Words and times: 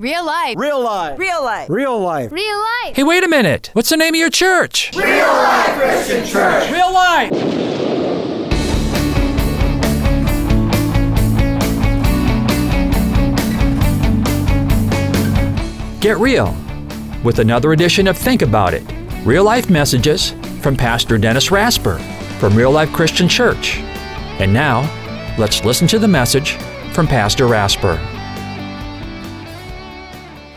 Real 0.00 0.24
life. 0.24 0.56
Real 0.56 0.82
life. 0.82 1.18
Real 1.18 1.44
life. 1.44 1.68
Real 1.68 2.00
life. 2.00 2.32
Real 2.32 2.58
life. 2.58 2.96
Hey, 2.96 3.04
wait 3.04 3.22
a 3.22 3.28
minute. 3.28 3.68
What's 3.74 3.90
the 3.90 3.98
name 3.98 4.14
of 4.14 4.18
your 4.18 4.30
church? 4.30 4.96
Real 4.96 5.26
Life 5.26 5.74
Christian 5.76 6.24
Church. 6.24 6.70
Real 6.70 6.90
Life. 6.90 7.30
Get 16.00 16.16
real 16.16 16.56
with 17.22 17.40
another 17.40 17.74
edition 17.74 18.06
of 18.06 18.16
Think 18.16 18.40
About 18.40 18.72
It 18.72 18.90
real 19.26 19.44
life 19.44 19.68
messages 19.68 20.30
from 20.62 20.78
Pastor 20.78 21.18
Dennis 21.18 21.50
Rasper 21.50 21.98
from 22.38 22.56
Real 22.56 22.70
Life 22.70 22.90
Christian 22.94 23.28
Church. 23.28 23.76
And 24.40 24.50
now, 24.50 24.80
let's 25.36 25.62
listen 25.62 25.86
to 25.88 25.98
the 25.98 26.08
message 26.08 26.54
from 26.94 27.06
Pastor 27.06 27.46
Rasper. 27.46 28.00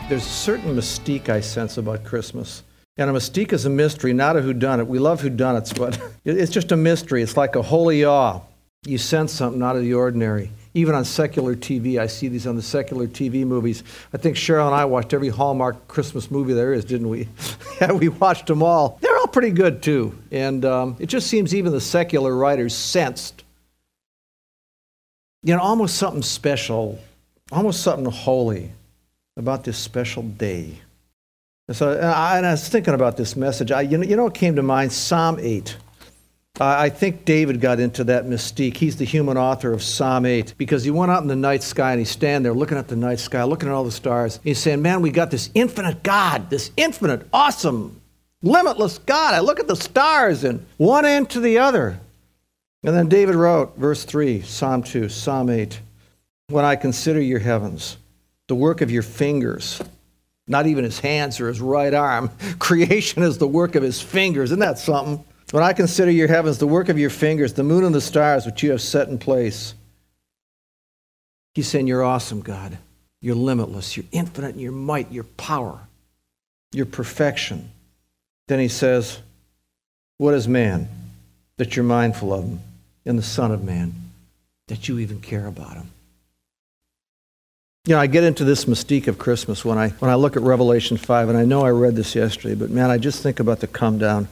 There's 0.06 0.26
a 0.26 0.28
certain 0.28 0.76
mystique 0.76 1.30
I 1.30 1.40
sense 1.40 1.78
about 1.78 2.04
Christmas. 2.04 2.62
And 2.98 3.08
a 3.08 3.12
mystique 3.14 3.54
is 3.54 3.64
a 3.64 3.70
mystery, 3.70 4.12
not 4.12 4.36
a 4.36 4.40
whodunit. 4.40 4.86
We 4.86 4.98
love 4.98 5.22
whodunits, 5.22 5.74
but 5.74 5.98
it's 6.26 6.52
just 6.52 6.72
a 6.72 6.76
mystery. 6.76 7.22
It's 7.22 7.38
like 7.38 7.56
a 7.56 7.62
holy 7.62 8.04
awe. 8.04 8.40
You 8.84 8.98
sense 8.98 9.32
something 9.32 9.62
out 9.62 9.76
of 9.76 9.82
the 9.82 9.94
ordinary. 9.94 10.50
Even 10.74 10.94
on 10.94 11.06
secular 11.06 11.56
TV, 11.56 11.98
I 11.98 12.06
see 12.06 12.28
these 12.28 12.46
on 12.46 12.54
the 12.54 12.60
secular 12.60 13.06
TV 13.06 13.46
movies. 13.46 13.82
I 14.12 14.18
think 14.18 14.36
Cheryl 14.36 14.66
and 14.66 14.74
I 14.74 14.84
watched 14.84 15.14
every 15.14 15.30
Hallmark 15.30 15.88
Christmas 15.88 16.30
movie 16.30 16.52
there 16.52 16.74
is, 16.74 16.84
didn't 16.84 17.08
we? 17.08 17.26
yeah, 17.80 17.92
we 17.92 18.10
watched 18.10 18.46
them 18.46 18.62
all. 18.62 18.98
They're 19.00 19.16
all 19.16 19.26
pretty 19.26 19.52
good, 19.52 19.82
too. 19.82 20.18
And 20.30 20.66
um, 20.66 20.96
it 20.98 21.06
just 21.06 21.28
seems 21.28 21.54
even 21.54 21.72
the 21.72 21.80
secular 21.80 22.36
writers 22.36 22.74
sensed, 22.74 23.42
you 25.42 25.56
know, 25.56 25.62
almost 25.62 25.96
something 25.96 26.22
special, 26.22 27.00
almost 27.50 27.82
something 27.82 28.12
holy 28.12 28.70
about 29.36 29.64
this 29.64 29.78
special 29.78 30.22
day. 30.22 30.78
And 31.66 31.76
so, 31.76 31.92
and 31.92 32.04
I, 32.04 32.36
and 32.36 32.46
I 32.46 32.52
was 32.52 32.68
thinking 32.68 32.94
about 32.94 33.16
this 33.16 33.36
message. 33.36 33.72
I, 33.72 33.82
you, 33.82 33.98
know, 33.98 34.04
you 34.04 34.16
know 34.16 34.24
what 34.24 34.34
came 34.34 34.56
to 34.56 34.62
mind? 34.62 34.92
Psalm 34.92 35.38
8. 35.40 35.76
I 36.60 36.88
think 36.88 37.24
David 37.24 37.60
got 37.60 37.80
into 37.80 38.04
that 38.04 38.26
mystique. 38.26 38.76
He's 38.76 38.94
the 38.94 39.04
human 39.04 39.36
author 39.36 39.72
of 39.72 39.82
Psalm 39.82 40.24
8 40.24 40.54
because 40.56 40.84
he 40.84 40.90
went 40.92 41.10
out 41.10 41.22
in 41.22 41.26
the 41.26 41.34
night 41.34 41.64
sky 41.64 41.90
and 41.90 41.98
he's 41.98 42.10
standing 42.10 42.44
there 42.44 42.54
looking 42.54 42.78
at 42.78 42.86
the 42.86 42.94
night 42.94 43.18
sky, 43.18 43.42
looking 43.42 43.68
at 43.68 43.74
all 43.74 43.82
the 43.82 43.90
stars. 43.90 44.38
He's 44.44 44.60
saying, 44.60 44.80
Man, 44.80 45.02
we 45.02 45.10
got 45.10 45.32
this 45.32 45.50
infinite 45.54 46.04
God, 46.04 46.50
this 46.50 46.70
infinite, 46.76 47.26
awesome, 47.32 48.00
limitless 48.40 48.98
God. 48.98 49.34
I 49.34 49.40
look 49.40 49.58
at 49.58 49.66
the 49.66 49.74
stars 49.74 50.44
and 50.44 50.64
one 50.76 51.04
end 51.04 51.30
to 51.30 51.40
the 51.40 51.58
other. 51.58 51.98
And 52.84 52.94
then 52.94 53.08
David 53.08 53.34
wrote, 53.34 53.76
verse 53.76 54.04
3, 54.04 54.42
Psalm 54.42 54.84
2, 54.84 55.08
Psalm 55.08 55.50
8 55.50 55.80
When 56.50 56.64
I 56.64 56.76
consider 56.76 57.20
your 57.20 57.40
heavens, 57.40 57.96
the 58.48 58.54
work 58.54 58.80
of 58.80 58.90
your 58.90 59.02
fingers, 59.02 59.80
not 60.46 60.66
even 60.66 60.84
his 60.84 61.00
hands 61.00 61.40
or 61.40 61.48
his 61.48 61.60
right 61.60 61.94
arm, 61.94 62.30
creation 62.58 63.22
is 63.22 63.38
the 63.38 63.48
work 63.48 63.74
of 63.74 63.82
his 63.82 64.00
fingers. 64.00 64.50
Isn't 64.50 64.60
that 64.60 64.78
something? 64.78 65.24
When 65.50 65.62
I 65.62 65.72
consider 65.72 66.10
your 66.10 66.28
heavens, 66.28 66.58
the 66.58 66.66
work 66.66 66.88
of 66.88 66.98
your 66.98 67.10
fingers, 67.10 67.52
the 67.52 67.62
moon 67.62 67.84
and 67.84 67.94
the 67.94 68.00
stars 68.00 68.46
which 68.46 68.62
you 68.62 68.72
have 68.72 68.80
set 68.80 69.08
in 69.08 69.18
place, 69.18 69.74
he's 71.54 71.68
saying, 71.68 71.86
You're 71.86 72.02
awesome, 72.02 72.40
God. 72.40 72.76
You're 73.20 73.36
limitless. 73.36 73.96
You're 73.96 74.06
infinite 74.12 74.54
in 74.54 74.60
your 74.60 74.72
might, 74.72 75.12
your 75.12 75.24
power, 75.24 75.80
your 76.72 76.86
perfection. 76.86 77.70
Then 78.48 78.58
he 78.58 78.68
says, 78.68 79.20
What 80.18 80.34
is 80.34 80.48
man 80.48 80.88
that 81.56 81.76
you're 81.76 81.84
mindful 81.84 82.34
of 82.34 82.44
him, 82.44 82.60
and 83.06 83.18
the 83.18 83.22
Son 83.22 83.52
of 83.52 83.62
Man 83.62 83.94
that 84.68 84.88
you 84.88 84.98
even 84.98 85.20
care 85.20 85.46
about 85.46 85.74
him? 85.74 85.90
You 87.86 87.94
know, 87.94 88.00
I 88.00 88.06
get 88.06 88.24
into 88.24 88.44
this 88.44 88.64
mystique 88.64 89.08
of 89.08 89.18
Christmas 89.18 89.62
when 89.62 89.76
I, 89.76 89.90
when 89.90 90.10
I 90.10 90.14
look 90.14 90.38
at 90.38 90.42
Revelation 90.42 90.96
5, 90.96 91.28
and 91.28 91.36
I 91.36 91.44
know 91.44 91.66
I 91.66 91.68
read 91.68 91.94
this 91.94 92.14
yesterday, 92.14 92.54
but 92.54 92.70
man, 92.70 92.90
I 92.90 92.96
just 92.96 93.22
think 93.22 93.40
about 93.40 93.60
the 93.60 93.66
come 93.66 93.98
down. 93.98 94.26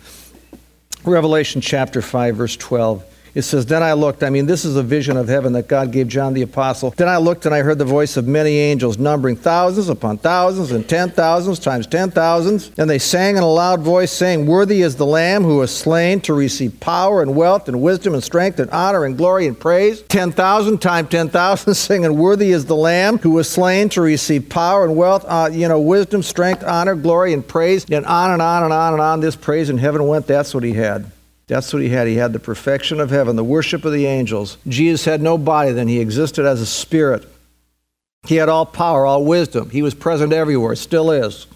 Revelation 1.05 1.61
chapter 1.61 2.01
5, 2.01 2.35
verse 2.35 2.57
12. 2.57 3.05
It 3.35 3.43
says, 3.43 3.65
Then 3.65 3.83
I 3.83 3.95
looked. 3.95 4.23
I 4.23 4.31
mean, 4.31 4.47
this 4.47 4.65
is 4.65 4.77
a 4.77 4.83
vision 4.83 5.17
of 5.17 5.29
heaven 5.29 5.55
that 5.55 5.69
God 5.69 5.91
gave 5.91 6.09
John 6.09 6.35
the 6.35 6.43
Apostle. 6.43 6.91
Then 6.91 7.09
I 7.09 7.17
looked 7.17 7.47
and 7.47 7.55
I 7.55 7.61
heard 7.61 7.79
the 7.79 7.85
voice 7.85 8.17
of 8.17 8.27
many 8.29 8.59
angels, 8.59 8.99
numbering 8.99 9.37
thousands 9.37 9.89
upon 9.89 10.19
thousands 10.19 10.71
and 10.71 10.87
ten 10.87 11.11
thousands 11.11 11.59
times 11.59 11.87
ten 11.87 12.11
thousands. 12.11 12.71
And 12.77 12.91
they 12.91 12.99
sang 12.99 13.37
in 13.37 13.43
a 13.43 13.49
loud 13.49 13.81
voice, 13.81 14.13
saying, 14.13 14.47
Worthy 14.47 14.83
is 14.83 14.97
the 14.97 15.07
Lamb 15.07 15.45
who 15.45 15.59
was 15.59 15.75
slain 15.75 16.21
to 16.23 16.35
receive 16.35 16.79
power 16.81 17.23
and 17.23 17.35
wealth 17.35 17.69
and 17.69 17.81
wisdom 17.81 18.13
and 18.15 18.23
strength 18.23 18.61
and 18.61 18.71
honor 18.71 19.05
and 19.05 19.17
glory 19.17 19.47
and 19.47 19.59
praise. 19.59 20.03
Ten 20.03 20.31
thousand 20.31 20.79
times 20.79 21.09
ten 21.09 21.31
thousand, 21.31 21.75
singing, 21.75 22.17
Worthy 22.17 22.51
is 22.51 22.67
the 22.67 22.77
Lamb 22.77 23.19
who 23.19 23.31
was 23.31 23.49
slain 23.49 23.89
to 23.91 24.03
receive 24.03 24.49
power 24.51 24.85
and 24.85 24.95
wealth, 24.95 25.25
uh, 25.27 25.49
you 25.51 25.69
know, 25.69 25.81
wisdom, 25.81 26.23
strength, 26.23 26.63
honor, 26.65 26.95
glory, 26.95 27.33
and 27.33 27.47
praise. 27.47 27.87
And 27.91 28.05
on 28.05 28.31
and 28.31 28.43
on 28.43 28.65
and 28.65 28.73
on 28.73 28.93
and 28.93 29.01
on 29.01 29.21
this 29.21 29.37
praise 29.37 29.71
in 29.71 29.79
heaven 29.79 30.07
went. 30.07 30.27
That's 30.27 30.53
what 30.55 30.65
he 30.65 30.75
had. 30.75 31.11
That's 31.53 31.71
what 31.71 31.83
he 31.83 31.91
had. 31.91 32.07
He 32.07 32.17
had 32.17 32.33
the 32.33 32.39
perfection 32.39 32.99
of 32.99 33.11
heaven, 33.11 33.37
the 33.37 33.45
worship 33.45 33.85
of 33.85 33.93
the 33.93 34.07
angels. 34.07 34.57
Jesus 34.67 35.05
had 35.05 35.21
no 35.21 35.37
body 35.37 35.71
then. 35.73 35.87
He 35.87 36.01
existed 36.01 36.47
as 36.47 36.63
a 36.63 36.67
spirit. 36.67 37.29
He 38.27 38.37
had 38.37 38.49
all 38.49 38.65
power, 38.65 39.05
all 39.05 39.23
wisdom. 39.23 39.69
He 39.69 39.83
was 39.83 39.93
present 39.93 40.33
everywhere, 40.33 40.75
still 40.77 41.11
is. 41.11 41.47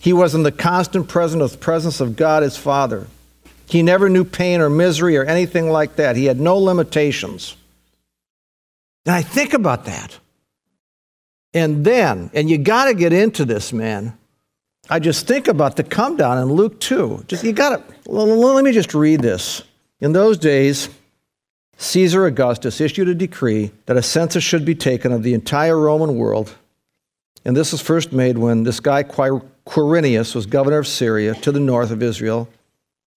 He 0.00 0.12
was 0.12 0.34
in 0.34 0.42
the 0.42 0.50
constant 0.50 1.06
presence 1.06 1.52
of, 1.52 1.60
presence 1.60 2.00
of 2.00 2.16
God 2.16 2.42
his 2.42 2.56
Father. 2.56 3.06
He 3.68 3.84
never 3.84 4.08
knew 4.08 4.24
pain 4.24 4.60
or 4.60 4.68
misery 4.68 5.16
or 5.16 5.24
anything 5.24 5.70
like 5.70 5.94
that. 5.96 6.16
He 6.16 6.24
had 6.24 6.40
no 6.40 6.58
limitations. 6.58 7.56
And 9.06 9.14
I 9.14 9.22
think 9.22 9.54
about 9.54 9.84
that. 9.84 10.18
And 11.54 11.84
then, 11.84 12.32
and 12.34 12.50
you 12.50 12.58
got 12.58 12.86
to 12.86 12.94
get 12.94 13.12
into 13.12 13.44
this, 13.44 13.72
man. 13.72 14.18
I 14.90 14.98
just 14.98 15.26
think 15.26 15.48
about 15.48 15.76
the 15.76 15.84
come 15.84 16.16
down 16.16 16.38
in 16.38 16.52
Luke 16.52 16.80
2. 16.80 17.24
Just 17.28 17.44
you 17.44 17.52
got 17.52 17.88
to 17.88 18.10
let 18.10 18.64
me 18.64 18.72
just 18.72 18.94
read 18.94 19.20
this. 19.20 19.62
In 20.00 20.12
those 20.12 20.38
days, 20.38 20.88
Caesar 21.76 22.26
Augustus 22.26 22.80
issued 22.80 23.08
a 23.08 23.14
decree 23.14 23.70
that 23.86 23.96
a 23.96 24.02
census 24.02 24.42
should 24.42 24.64
be 24.64 24.74
taken 24.74 25.12
of 25.12 25.22
the 25.22 25.34
entire 25.34 25.78
Roman 25.78 26.16
world. 26.16 26.54
And 27.44 27.56
this 27.56 27.72
was 27.72 27.80
first 27.80 28.12
made 28.12 28.38
when 28.38 28.64
this 28.64 28.80
guy 28.80 29.02
Quirinius 29.02 30.34
was 30.34 30.46
governor 30.46 30.78
of 30.78 30.86
Syria 30.86 31.34
to 31.34 31.52
the 31.52 31.60
north 31.60 31.90
of 31.90 32.02
Israel, 32.02 32.48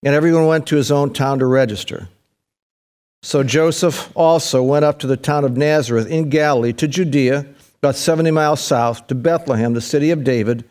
and 0.03 0.13
everyone 0.13 0.47
went 0.47 0.67
to 0.67 0.75
his 0.75 0.91
own 0.91 1.13
town 1.13 1.39
to 1.39 1.45
register. 1.45 2.07
So 3.23 3.43
Joseph 3.43 4.11
also 4.15 4.61
went 4.61 4.85
up 4.85 4.99
to 4.99 5.07
the 5.07 5.17
town 5.17 5.45
of 5.45 5.57
Nazareth 5.57 6.07
in 6.07 6.29
Galilee 6.29 6.73
to 6.73 6.87
Judea, 6.87 7.47
about 7.79 7.95
70 7.95 8.29
miles 8.31 8.61
south, 8.61 9.07
to 9.07 9.15
Bethlehem, 9.15 9.73
the 9.73 9.81
city 9.81 10.11
of 10.11 10.23
David 10.23 10.63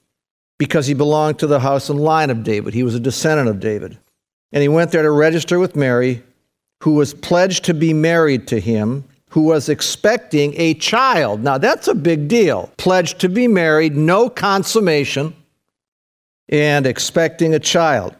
because 0.58 0.86
he 0.86 0.94
belonged 0.94 1.38
to 1.38 1.46
the 1.46 1.60
house 1.60 1.88
and 1.88 2.00
line 2.00 2.30
of 2.30 2.44
David. 2.44 2.74
He 2.74 2.82
was 2.82 2.94
a 2.94 3.00
descendant 3.00 3.48
of 3.48 3.60
David. 3.60 3.98
And 4.52 4.62
he 4.62 4.68
went 4.68 4.92
there 4.92 5.02
to 5.02 5.10
register 5.10 5.58
with 5.58 5.74
Mary, 5.74 6.22
who 6.82 6.94
was 6.94 7.12
pledged 7.14 7.64
to 7.64 7.74
be 7.74 7.92
married 7.92 8.46
to 8.48 8.60
him, 8.60 9.04
who 9.30 9.42
was 9.42 9.68
expecting 9.68 10.54
a 10.56 10.74
child. 10.74 11.42
Now, 11.42 11.58
that's 11.58 11.88
a 11.88 11.94
big 11.94 12.28
deal. 12.28 12.70
Pledged 12.76 13.18
to 13.20 13.28
be 13.28 13.48
married, 13.48 13.96
no 13.96 14.30
consummation, 14.30 15.34
and 16.48 16.86
expecting 16.86 17.52
a 17.52 17.58
child. 17.58 18.14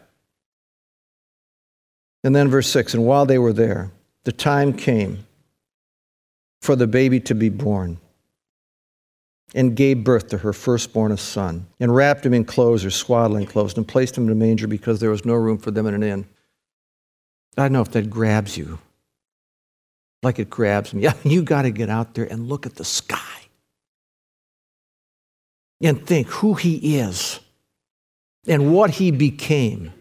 And 2.24 2.34
then, 2.34 2.48
verse 2.48 2.68
6 2.68 2.94
And 2.94 3.04
while 3.04 3.26
they 3.26 3.38
were 3.38 3.52
there, 3.52 3.92
the 4.24 4.32
time 4.32 4.72
came 4.72 5.24
for 6.60 6.74
the 6.74 6.86
baby 6.86 7.20
to 7.20 7.34
be 7.34 7.50
born 7.50 7.98
and 9.54 9.76
gave 9.76 10.04
birth 10.04 10.28
to 10.28 10.38
her 10.38 10.52
firstborn 10.52 11.12
a 11.12 11.16
son, 11.16 11.66
and 11.80 11.94
wrapped 11.94 12.26
him 12.26 12.34
in 12.34 12.44
clothes 12.44 12.84
or 12.84 12.90
swaddling 12.90 13.46
clothes, 13.46 13.76
and 13.76 13.86
placed 13.86 14.18
him 14.18 14.26
in 14.26 14.32
a 14.32 14.34
manger 14.34 14.66
because 14.66 15.00
there 15.00 15.10
was 15.10 15.24
no 15.24 15.34
room 15.34 15.58
for 15.58 15.70
them 15.70 15.86
in 15.86 15.94
an 15.94 16.02
inn. 16.02 16.26
I 17.56 17.62
don't 17.62 17.72
know 17.72 17.82
if 17.82 17.92
that 17.92 18.10
grabs 18.10 18.58
you 18.58 18.80
like 20.24 20.38
it 20.38 20.50
grabs 20.50 20.92
me. 20.92 21.06
You 21.22 21.42
got 21.42 21.62
to 21.62 21.70
get 21.70 21.90
out 21.90 22.14
there 22.14 22.24
and 22.24 22.48
look 22.48 22.66
at 22.66 22.74
the 22.74 22.84
sky 22.84 23.18
and 25.80 26.04
think 26.04 26.26
who 26.28 26.54
he 26.54 26.98
is 26.98 27.38
and 28.48 28.74
what 28.74 28.90
he 28.90 29.10
became 29.10 29.92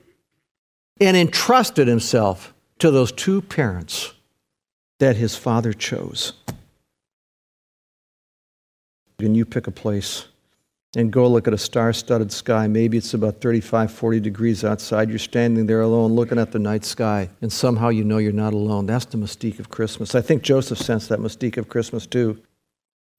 and 0.99 1.17
entrusted 1.17 1.87
himself 1.87 2.53
to 2.79 2.89
those 2.89 3.11
two 3.11 3.41
parents 3.41 4.13
that 4.99 5.17
his 5.17 5.35
father 5.35 5.73
chose 5.73 6.33
and 9.25 9.35
you 9.35 9.45
pick 9.45 9.67
a 9.67 9.71
place 9.71 10.25
and 10.95 11.11
go 11.11 11.27
look 11.27 11.47
at 11.47 11.53
a 11.53 11.57
star 11.57 11.91
studded 11.91 12.31
sky. 12.31 12.67
Maybe 12.67 12.97
it's 12.97 13.13
about 13.13 13.41
35, 13.41 13.91
40 13.91 14.19
degrees 14.19 14.63
outside. 14.63 15.09
You're 15.09 15.19
standing 15.19 15.65
there 15.65 15.81
alone 15.81 16.13
looking 16.13 16.37
at 16.37 16.51
the 16.51 16.59
night 16.59 16.85
sky, 16.85 17.29
and 17.41 17.51
somehow 17.51 17.89
you 17.89 18.03
know 18.03 18.17
you're 18.17 18.31
not 18.31 18.53
alone. 18.53 18.85
That's 18.85 19.05
the 19.05 19.17
mystique 19.17 19.59
of 19.59 19.69
Christmas. 19.69 20.15
I 20.15 20.21
think 20.21 20.43
Joseph 20.43 20.77
sensed 20.77 21.09
that 21.09 21.19
mystique 21.19 21.57
of 21.57 21.69
Christmas 21.69 22.05
too. 22.05 22.41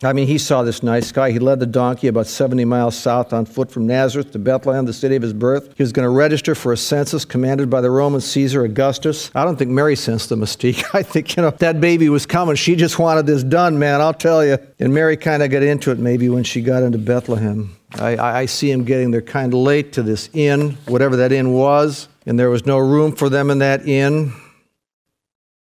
I 0.03 0.13
mean, 0.13 0.27
he 0.27 0.39
saw 0.39 0.65
this 0.65 0.83
nice 0.83 1.13
guy. 1.13 1.31
He 1.31 1.39
led 1.39 1.61
the 1.61 1.67
donkey 1.67 2.09
about 2.09 2.27
70 2.27 2.65
miles 2.65 2.97
south 2.97 3.33
on 3.33 3.47
foot 3.47 3.71
from 3.71 3.87
Nazareth 3.87 4.33
to 4.33 4.41
Bethlehem, 4.41 4.87
the 4.87 4.93
city 4.93 5.15
of 5.15 5.23
his 5.23 5.33
birth. 5.33 5.73
He 5.77 5.83
was 5.85 5.93
going 5.93 6.05
to 6.05 6.11
register 6.11 6.57
for 6.57 6.73
a 6.73 6.77
census 6.77 7.25
commanded 7.25 7.71
by 7.71 7.81
the 7.81 7.93
Roman 7.93 8.21
Caesar 8.21 8.65
Augustus. 8.65 9.31
I 9.37 9.45
don't 9.45 9.57
think 9.57 9.71
Mary 9.71 9.95
sensed 9.95 10.31
the 10.31 10.37
mystique. 10.37 10.85
I 10.95 11.05
think, 11.05 11.37
you 11.37 11.43
know, 11.43 11.51
that 11.51 11.81
baby 11.81 12.09
was 12.09 12.27
coming. 12.27 12.57
She 12.57 12.75
just 12.75 12.99
wanted 12.99 13.27
this 13.27 13.45
done, 13.45 13.79
man, 13.79 14.01
I'll 14.01 14.13
tell 14.13 14.45
you. 14.45 14.59
And 14.81 14.93
Mary 14.93 15.17
kind 15.17 15.45
of 15.45 15.51
got 15.51 15.63
into 15.63 15.93
it 15.93 15.99
maybe 15.99 16.29
when 16.29 16.43
she 16.43 16.61
got 16.61 16.83
into 16.83 16.99
Bethlehem. 16.99 17.77
I, 17.95 18.17
I 18.17 18.47
see 18.47 18.73
him 18.73 18.85
getting 18.85 19.13
there 19.13 19.23
kind 19.23 19.55
of 19.55 19.61
late 19.61 19.93
to 19.93 20.03
this 20.03 20.29
inn, 20.33 20.77
whatever 20.87 21.17
that 21.17 21.31
inn 21.31 21.53
was, 21.53 22.09
and 22.27 22.37
there 22.37 22.51
was 22.51 22.67
no 22.67 22.79
room 22.79 23.15
for 23.15 23.29
them 23.29 23.49
in 23.49 23.61
that 23.61 23.87
inn. 23.87 24.33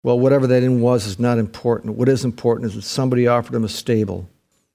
Well, 0.05 0.21
whatever 0.21 0.47
that 0.47 0.63
inn 0.63 0.83
was 0.83 1.07
is 1.07 1.19
not 1.19 1.39
important. 1.39 1.97
What 1.97 2.11
is 2.11 2.27
important 2.27 2.67
is 2.67 2.75
that 2.75 2.83
somebody 2.83 3.27
offered 3.27 3.55
him 3.55 3.65
a 3.65 3.71
stable. 3.71 4.29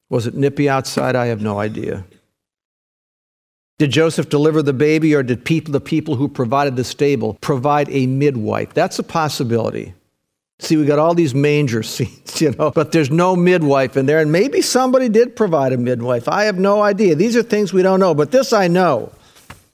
Was 0.09 0.25
it 0.25 0.33
nippy 0.33 0.67
outside? 0.67 1.15
I 1.15 1.27
have 1.27 1.39
no 1.39 1.59
idea. 1.59 2.03
Did 3.77 3.91
Joseph 3.91 4.27
deliver 4.27 4.63
the 4.63 4.73
baby, 4.73 5.13
or 5.13 5.21
did 5.21 5.45
people, 5.45 5.71
the 5.71 5.79
people 5.79 6.15
who 6.15 6.27
provided 6.27 6.75
the 6.75 6.83
stable 6.83 7.37
provide 7.41 7.89
a 7.91 8.07
midwife? 8.07 8.73
That's 8.73 8.97
a 8.97 9.03
possibility. 9.03 9.93
See, 10.57 10.77
we 10.77 10.85
got 10.85 10.97
all 10.97 11.13
these 11.13 11.35
manger 11.35 11.83
scenes, 11.83 12.41
you 12.41 12.49
know, 12.57 12.71
but 12.71 12.91
there's 12.91 13.11
no 13.11 13.35
midwife 13.35 13.97
in 13.97 14.07
there, 14.07 14.21
and 14.21 14.31
maybe 14.31 14.61
somebody 14.61 15.09
did 15.09 15.35
provide 15.35 15.73
a 15.73 15.77
midwife. 15.77 16.27
I 16.27 16.45
have 16.45 16.57
no 16.57 16.81
idea. 16.81 17.13
These 17.13 17.35
are 17.35 17.43
things 17.43 17.71
we 17.71 17.83
don't 17.83 17.99
know, 17.99 18.15
but 18.15 18.31
this 18.31 18.51
I 18.51 18.67
know. 18.67 19.13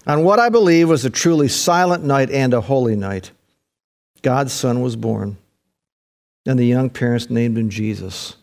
On 0.06 0.26
what 0.26 0.38
I 0.38 0.50
believe 0.50 0.90
was 0.90 1.06
a 1.06 1.10
truly 1.10 1.48
silent 1.48 2.04
night 2.04 2.30
and 2.30 2.54
a 2.54 2.60
holy 2.60 2.98
night, 2.98 3.32
God's 4.22 4.52
Son 4.52 4.82
was 4.82 4.98
born. 4.98 5.38
And 6.46 6.60
the 6.60 6.66
young 6.66 6.90
parents 6.90 7.30
named 7.30 7.58
him 7.58 7.70
Jesus, 7.70 8.36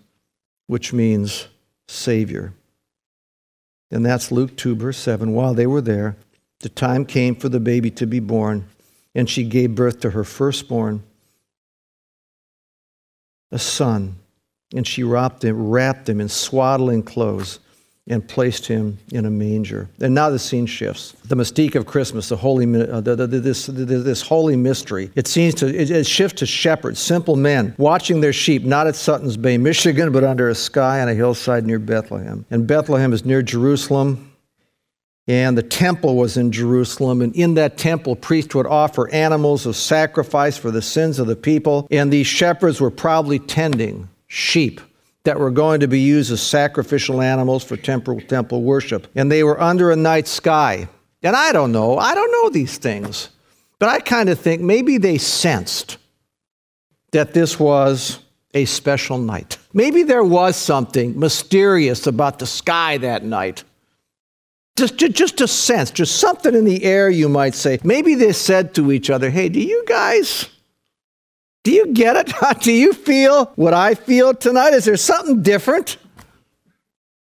which 0.66 0.92
means 0.92 1.48
Savior. 1.86 2.52
And 3.90 4.04
that's 4.04 4.32
Luke 4.32 4.56
2, 4.56 4.74
verse 4.74 4.98
7. 4.98 5.32
While 5.32 5.54
they 5.54 5.66
were 5.66 5.80
there, 5.80 6.16
the 6.60 6.68
time 6.68 7.04
came 7.04 7.34
for 7.34 7.48
the 7.48 7.60
baby 7.60 7.90
to 7.92 8.06
be 8.06 8.20
born, 8.20 8.66
and 9.14 9.28
she 9.28 9.44
gave 9.44 9.74
birth 9.74 10.00
to 10.00 10.10
her 10.10 10.24
firstborn, 10.24 11.02
a 13.50 13.58
son. 13.58 14.16
And 14.74 14.86
she 14.86 15.02
wrapped 15.02 15.44
him, 15.44 15.68
wrapped 15.68 16.08
him 16.08 16.20
in 16.20 16.30
swaddling 16.30 17.02
clothes 17.02 17.58
and 18.08 18.26
placed 18.26 18.66
him 18.66 18.98
in 19.12 19.26
a 19.26 19.30
manger. 19.30 19.88
And 20.00 20.14
now 20.14 20.28
the 20.28 20.38
scene 20.38 20.66
shifts. 20.66 21.12
The 21.24 21.36
mystique 21.36 21.76
of 21.76 21.86
Christmas, 21.86 22.28
the 22.28 22.36
holy, 22.36 22.64
uh, 22.64 23.00
the, 23.00 23.14
the, 23.14 23.26
this, 23.26 23.66
the, 23.66 23.84
this 23.84 24.22
holy 24.22 24.56
mystery, 24.56 25.10
it 25.14 25.28
seems 25.28 25.54
to 25.56 25.68
it, 25.68 25.90
it 25.90 26.06
shifts 26.06 26.40
to 26.40 26.46
shepherds, 26.46 26.98
simple 26.98 27.36
men, 27.36 27.74
watching 27.78 28.20
their 28.20 28.32
sheep, 28.32 28.64
not 28.64 28.88
at 28.88 28.96
Sutton's 28.96 29.36
Bay, 29.36 29.56
Michigan, 29.56 30.10
but 30.10 30.24
under 30.24 30.48
a 30.48 30.54
sky 30.54 31.00
on 31.00 31.08
a 31.08 31.14
hillside 31.14 31.64
near 31.64 31.78
Bethlehem. 31.78 32.44
And 32.50 32.66
Bethlehem 32.66 33.12
is 33.12 33.24
near 33.24 33.42
Jerusalem. 33.42 34.28
And 35.28 35.56
the 35.56 35.62
temple 35.62 36.16
was 36.16 36.36
in 36.36 36.50
Jerusalem. 36.50 37.22
And 37.22 37.32
in 37.36 37.54
that 37.54 37.78
temple, 37.78 38.16
priests 38.16 38.56
would 38.56 38.66
offer 38.66 39.08
animals 39.10 39.66
of 39.66 39.76
sacrifice 39.76 40.58
for 40.58 40.72
the 40.72 40.82
sins 40.82 41.20
of 41.20 41.28
the 41.28 41.36
people. 41.36 41.86
And 41.92 42.12
these 42.12 42.26
shepherds 42.26 42.80
were 42.80 42.90
probably 42.90 43.38
tending 43.38 44.08
sheep 44.26 44.80
that 45.24 45.38
were 45.38 45.50
going 45.50 45.80
to 45.80 45.88
be 45.88 46.00
used 46.00 46.32
as 46.32 46.42
sacrificial 46.42 47.20
animals 47.20 47.62
for 47.62 47.76
temple, 47.76 48.20
temple 48.20 48.62
worship. 48.62 49.06
And 49.14 49.30
they 49.30 49.44
were 49.44 49.60
under 49.60 49.90
a 49.90 49.96
night 49.96 50.26
sky. 50.26 50.88
And 51.22 51.36
I 51.36 51.52
don't 51.52 51.72
know, 51.72 51.98
I 51.98 52.14
don't 52.14 52.32
know 52.32 52.50
these 52.50 52.78
things, 52.78 53.28
but 53.78 53.88
I 53.88 54.00
kind 54.00 54.28
of 54.28 54.40
think 54.40 54.60
maybe 54.60 54.98
they 54.98 55.18
sensed 55.18 55.98
that 57.12 57.34
this 57.34 57.60
was 57.60 58.18
a 58.54 58.64
special 58.64 59.18
night. 59.18 59.58
Maybe 59.72 60.02
there 60.02 60.24
was 60.24 60.56
something 60.56 61.18
mysterious 61.18 62.06
about 62.06 62.38
the 62.38 62.46
sky 62.46 62.98
that 62.98 63.24
night. 63.24 63.64
Just, 64.76 64.96
just, 64.96 65.14
just 65.14 65.40
a 65.40 65.48
sense, 65.48 65.90
just 65.90 66.16
something 66.16 66.54
in 66.54 66.64
the 66.64 66.82
air, 66.84 67.08
you 67.08 67.28
might 67.28 67.54
say. 67.54 67.78
Maybe 67.84 68.14
they 68.14 68.32
said 68.32 68.74
to 68.74 68.90
each 68.90 69.10
other, 69.10 69.30
Hey, 69.30 69.48
do 69.48 69.60
you 69.60 69.84
guys 69.86 70.48
do 71.64 71.70
you 71.70 71.88
get 71.88 72.16
it? 72.16 72.32
Do 72.60 72.72
you 72.72 72.92
feel 72.92 73.46
what 73.56 73.74
I 73.74 73.94
feel 73.94 74.34
tonight? 74.34 74.74
Is 74.74 74.84
there 74.84 74.96
something 74.96 75.42
different? 75.42 75.96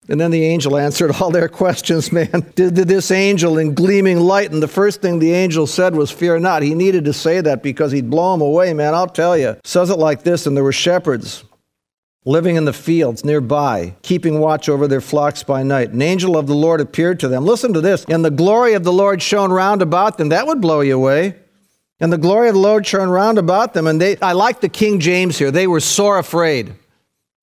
And 0.08 0.20
then 0.20 0.30
the 0.32 0.44
angel 0.44 0.76
answered 0.76 1.12
all 1.12 1.30
their 1.30 1.48
questions, 1.62 2.10
man. 2.10 2.52
Did 2.56 2.74
this 2.74 3.10
angel 3.10 3.58
in 3.58 3.74
gleaming 3.74 4.18
light? 4.18 4.50
And 4.50 4.62
the 4.62 4.68
first 4.68 5.00
thing 5.00 5.18
the 5.18 5.32
angel 5.32 5.66
said 5.66 5.94
was, 5.94 6.10
Fear 6.10 6.40
not. 6.40 6.62
He 6.62 6.74
needed 6.74 7.04
to 7.04 7.12
say 7.12 7.40
that 7.42 7.62
because 7.62 7.92
he'd 7.92 8.10
blow 8.10 8.32
them 8.32 8.40
away, 8.40 8.72
man. 8.72 8.94
I'll 8.94 9.06
tell 9.06 9.36
you. 9.36 9.56
Says 9.64 9.90
it 9.90 9.98
like 9.98 10.22
this 10.22 10.46
And 10.46 10.56
there 10.56 10.64
were 10.64 10.72
shepherds 10.72 11.44
living 12.24 12.56
in 12.56 12.64
the 12.66 12.72
fields 12.72 13.24
nearby, 13.24 13.94
keeping 14.02 14.40
watch 14.40 14.68
over 14.68 14.86
their 14.86 15.00
flocks 15.00 15.42
by 15.42 15.62
night. 15.62 15.90
An 15.90 16.02
angel 16.02 16.36
of 16.36 16.46
the 16.46 16.54
Lord 16.54 16.80
appeared 16.80 17.20
to 17.20 17.28
them. 17.28 17.44
Listen 17.44 17.72
to 17.72 17.80
this. 17.80 18.04
And 18.08 18.24
the 18.24 18.30
glory 18.30 18.74
of 18.74 18.84
the 18.84 18.92
Lord 18.92 19.22
shone 19.22 19.52
round 19.52 19.80
about 19.80 20.18
them. 20.18 20.30
That 20.30 20.46
would 20.46 20.60
blow 20.60 20.80
you 20.80 20.96
away. 20.96 21.36
And 22.00 22.12
the 22.12 22.18
glory 22.18 22.48
of 22.48 22.54
the 22.54 22.60
Lord 22.60 22.86
shone 22.86 23.10
round 23.10 23.38
about 23.38 23.74
them. 23.74 23.86
And 23.86 24.00
they, 24.00 24.16
I 24.18 24.32
like 24.32 24.60
the 24.60 24.68
King 24.68 25.00
James 25.00 25.38
here. 25.38 25.50
They 25.50 25.66
were 25.66 25.80
sore 25.80 26.18
afraid. 26.18 26.74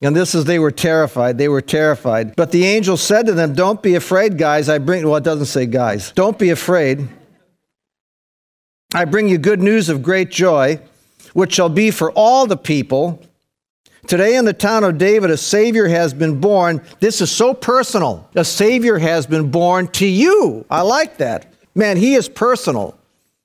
And 0.02 0.16
this 0.16 0.36
is, 0.36 0.46
they 0.46 0.60
were 0.60 0.72
terrified. 0.72 1.38
They 1.38 1.48
were 1.48 1.62
terrified. 1.62 2.36
But 2.36 2.52
the 2.52 2.66
angel 2.66 2.98
said 2.98 3.26
to 3.28 3.34
them, 3.34 3.54
Don't 3.54 3.82
be 3.82 3.96
afraid, 3.96 4.38
guys. 4.38 4.70
I 4.70 4.78
bring, 4.78 5.04
well, 5.04 5.16
it 5.16 5.24
doesn't 5.24 5.46
say 5.46 5.66
guys. 5.66 6.12
Don't 6.12 6.38
be 6.38 6.50
afraid. 6.50 7.08
I 8.94 9.06
bring 9.06 9.28
you 9.28 9.38
good 9.38 9.62
news 9.62 9.90
of 9.90 10.02
great 10.02 10.30
joy, 10.30 10.80
which 11.34 11.54
shall 11.54 11.70
be 11.70 11.92
for 11.92 12.12
all 12.12 12.48
the 12.48 12.58
people. 12.58 13.22
Today 14.08 14.38
in 14.38 14.46
the 14.46 14.54
town 14.54 14.84
of 14.84 14.98
David, 14.98 15.30
a 15.32 15.38
Savior 15.38 15.88
has 15.88 16.14
been 16.14 16.40
born. 16.40 16.82
This 17.00 17.20
is 17.20 17.30
so 17.32 17.54
personal. 17.54 18.30
A 18.36 18.46
Savior 18.46 18.98
has 18.98 19.28
been 19.28 19.52
born 19.52 19.88
to 19.90 20.06
you. 20.06 20.66
I 20.70 20.82
like 20.82 21.18
that. 21.18 21.52
Man, 21.76 21.98
He 21.98 22.16
is 22.16 22.30
personal. 22.30 22.97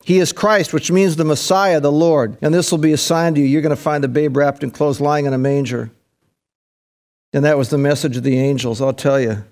He 0.05 0.19
is 0.19 0.33
Christ, 0.33 0.73
which 0.73 0.91
means 0.91 1.17
the 1.17 1.25
Messiah, 1.25 1.81
the 1.81 1.93
Lord. 1.93 2.37
And 2.43 2.53
this 2.53 2.71
will 2.71 2.79
be 2.79 2.93
a 2.93 2.99
sign 2.99 3.35
to 3.35 3.41
you. 3.41 3.47
You're 3.47 3.63
going 3.63 3.71
to 3.71 3.81
find 3.81 4.03
the 4.03 4.09
babe 4.09 4.37
wrapped 4.37 4.63
in 4.63 4.71
clothes 4.71 5.01
lying 5.01 5.27
in 5.27 5.33
a 5.33 5.39
manger. 5.39 5.91
And 7.33 7.45
that 7.45 7.57
was 7.57 7.71
the 7.71 7.79
message 7.79 8.17
of 8.17 8.23
the 8.23 8.39
angels, 8.39 8.83
I'll 8.83 8.93
tell 8.93 9.21
you. 9.21 9.45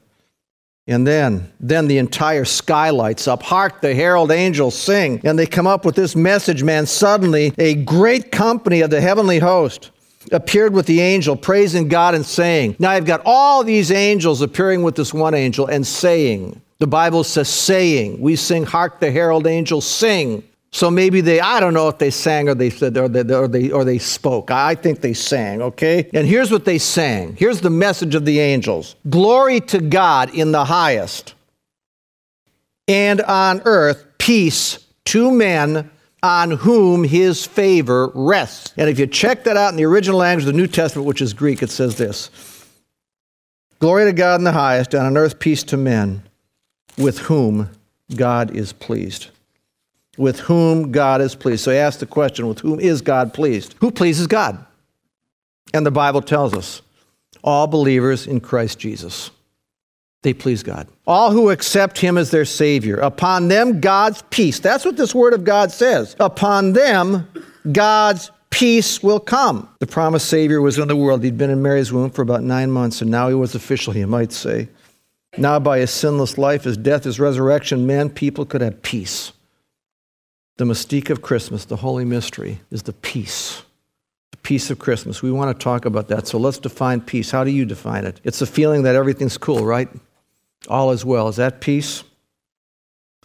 And 0.87 1.07
then, 1.07 1.53
then 1.61 1.87
the 1.87 1.99
entire 1.99 2.45
sky 2.45 2.91
lights 2.91 3.29
up. 3.29 3.43
Hark, 3.45 3.81
the 3.81 3.95
herald 3.95 4.33
angels 4.33 4.77
sing. 4.77 5.21
And 5.25 5.39
they 5.39 5.47
come 5.47 5.67
up 5.67 5.85
with 5.85 5.95
this 5.95 6.17
message, 6.17 6.65
man. 6.65 6.87
Suddenly, 6.87 7.55
a 7.59 7.77
great 7.77 8.33
company 8.33 8.81
of 8.81 8.91
the 8.91 9.01
heavenly 9.01 9.39
host 9.39 9.91
appeared 10.33 10.75
with 10.75 10.87
the 10.87 11.01
angel, 11.01 11.37
praising 11.37 11.89
God 11.89 12.15
and 12.15 12.27
saying, 12.27 12.77
Now 12.79 12.91
I've 12.91 13.07
got 13.07 13.23
all 13.25 13.63
these 13.63 13.91
angels 13.91 14.43
appearing 14.43 14.83
with 14.83 14.97
this 14.97 15.15
one 15.15 15.35
angel 15.35 15.67
and 15.67 15.87
saying, 15.87 16.61
the 16.81 16.87
Bible 16.87 17.23
says 17.23 17.49
saying. 17.49 18.21
We 18.21 18.35
sing, 18.35 18.65
Hark 18.65 19.01
the 19.01 19.13
Herald 19.13 19.47
Angels 19.47 19.87
Sing. 19.87 20.43
So 20.73 20.91
maybe 20.91 21.21
they, 21.21 21.41
I 21.41 21.61
don't 21.61 21.75
know 21.75 21.89
if 21.89 21.99
they 21.99 22.11
sang 22.11 22.49
or 22.49 22.55
they 22.55 22.71
said 22.71 22.97
or 22.97 23.09
they, 23.09 23.35
or 23.35 23.49
they, 23.49 23.71
or 23.71 23.85
they 23.85 23.99
spoke. 23.99 24.51
I 24.51 24.75
think 24.75 25.01
they 25.01 25.13
sang, 25.13 25.63
okay? 25.63 26.09
And 26.15 26.27
here's 26.27 26.51
what 26.51 26.65
they 26.65 26.79
sang. 26.79 27.37
Here's 27.37 27.61
the 27.61 27.71
message 27.71 28.15
of 28.15 28.25
the 28.25 28.41
angels 28.41 28.97
Glory 29.09 29.61
to 29.63 29.81
God 29.81 30.33
in 30.35 30.53
the 30.53 30.65
highest, 30.65 31.35
and 32.89 33.21
on 33.23 33.63
earth 33.65 34.05
peace 34.19 34.79
to 35.07 35.31
men 35.31 35.91
on 36.23 36.53
whom 36.53 37.03
his 37.03 37.45
favor 37.47 38.13
rests. 38.15 38.73
And 38.77 38.89
if 38.89 38.99
you 38.99 39.07
check 39.07 39.45
that 39.45 39.57
out 39.57 39.71
in 39.71 39.77
the 39.77 39.87
original 39.87 40.19
language 40.19 40.47
of 40.47 40.53
the 40.53 40.59
New 40.59 40.69
Testament, 40.69 41.07
which 41.07 41.21
is 41.21 41.35
Greek, 41.35 41.63
it 41.63 41.71
says 41.71 41.97
this 41.97 42.31
Glory 43.81 44.05
to 44.05 44.13
God 44.13 44.41
in 44.41 44.45
the 44.45 44.53
highest, 44.53 44.95
and 44.95 45.05
on 45.05 45.17
earth 45.17 45.41
peace 45.41 45.65
to 45.65 45.77
men 45.77 46.23
with 46.99 47.19
whom 47.21 47.71
God 48.17 48.57
is 48.57 48.73
pleased. 48.73 49.29
With 50.19 50.41
whom 50.41 50.93
God 50.93 51.21
is 51.21 51.35
pleased. 51.35 51.65
So 51.65 51.71
he 51.71 51.79
asked 51.79 52.01
the 52.01 52.07
question 52.07 52.47
with 52.47 52.61
whom 52.61 52.81
is 52.81 53.01
God 53.01 53.33
pleased? 53.33 53.75
Who 53.81 53.91
pleases 53.91 54.27
God? 54.27 54.65
And 55.73 55.87
the 55.87 55.91
Bible 55.91 56.23
tells 56.23 56.55
us 56.55 56.83
all 57.43 57.67
believers 57.67 58.27
in 58.27 58.41
Christ 58.41 58.79
Jesus. 58.79 59.31
They 60.23 60.35
please 60.35 60.63
God. 60.63 60.87
All 61.07 61.31
who 61.31 61.49
accept 61.49 61.99
him 61.99 62.19
as 62.19 62.31
their 62.31 62.45
Savior. 62.45 62.97
Upon 62.97 63.49
them, 63.49 63.81
God's 63.81 64.23
peace. 64.29 64.59
That's 64.59 64.85
what 64.85 64.97
this 64.97 65.15
word 65.15 65.33
of 65.33 65.45
God 65.45 65.73
says. 65.73 66.15
Upon 66.21 66.75
them, 66.75 67.27
God's 67.73 68.31
peace 68.51 69.03
will 69.03 69.21
come. 69.21 69.69
The 69.79 69.87
promised 69.87 70.29
Savior 70.29 70.61
was 70.61 70.79
in 70.79 70.89
the 70.89 70.97
world. 70.97 71.25
He'd 71.25 71.39
been 71.39 71.51
in 71.51 71.63
Mary's 71.63 71.91
womb 71.93 72.11
for 72.11 72.21
about 72.21 72.43
nine 72.43 72.71
months, 72.71 73.01
and 73.01 73.11
now 73.11 73.29
he 73.29 73.35
was 73.35 73.55
official, 73.55 73.97
you 73.97 74.07
might 74.07 74.33
say. 74.33 74.69
Now, 75.37 75.61
by 75.61 75.79
his 75.79 75.91
sinless 75.91 76.39
life, 76.39 76.65
his 76.65 76.77
death, 76.77 77.05
his 77.05 77.21
resurrection, 77.21 77.87
man, 77.87 78.11
people 78.11 78.45
could 78.45 78.61
have 78.61 78.83
peace. 78.83 79.33
The 80.57 80.65
mystique 80.65 81.09
of 81.09 81.23
Christmas, 81.23 81.65
the 81.65 81.77
holy 81.77 82.05
mystery, 82.05 82.61
is 82.71 82.83
the 82.83 82.93
peace. 82.93 83.63
The 84.33 84.37
peace 84.39 84.71
of 84.71 84.79
Christmas. 84.79 85.23
We 85.23 85.31
want 85.31 85.57
to 85.57 85.65
talk 85.65 85.85
about 85.85 86.09
that. 86.09 86.27
So 86.27 86.39
let's 86.39 86.59
define 86.59 87.01
peace. 87.01 87.31
How 87.31 87.45
do 87.45 87.51
you 87.51 87.65
define 87.65 88.05
it? 88.05 88.21
It's 88.25 88.43
a 88.43 88.47
feeling 88.47 88.83
that 88.83 88.97
everything's 88.97 89.39
cool, 89.39 89.65
right? 89.65 89.89
All 90.69 90.91
is 90.91 91.05
well. 91.05 91.29
Is 91.29 91.37
that 91.37 91.61
peace? 91.61 92.05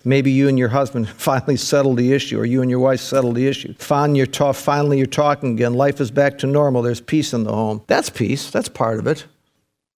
Maybe 0.07 0.31
you 0.31 0.47
and 0.47 0.59
your 0.59 0.69
husband 0.69 1.09
finally 1.17 1.57
settled 1.57 1.97
the 1.97 2.13
issue, 2.13 2.39
or 2.39 2.45
you 2.45 2.62
and 2.62 2.69
your 2.69 2.79
wife 2.79 3.00
settled 3.00 3.35
the 3.35 3.47
issue. 3.47 3.74
Finally 3.79 4.19
you're, 4.19 4.27
ta- 4.27 4.51
finally, 4.53 4.97
you're 4.97 5.07
talking 5.07 5.53
again. 5.53 5.74
Life 5.74 6.00
is 6.00 6.12
back 6.12 6.38
to 6.38 6.47
normal. 6.47 6.83
There's 6.83 7.01
peace 7.01 7.33
in 7.33 7.43
the 7.43 7.51
home. 7.51 7.83
That's 7.88 8.12
peace. 8.12 8.51
That's 8.51 8.69
part 8.69 9.00
of 9.00 9.07
it. 9.07 9.25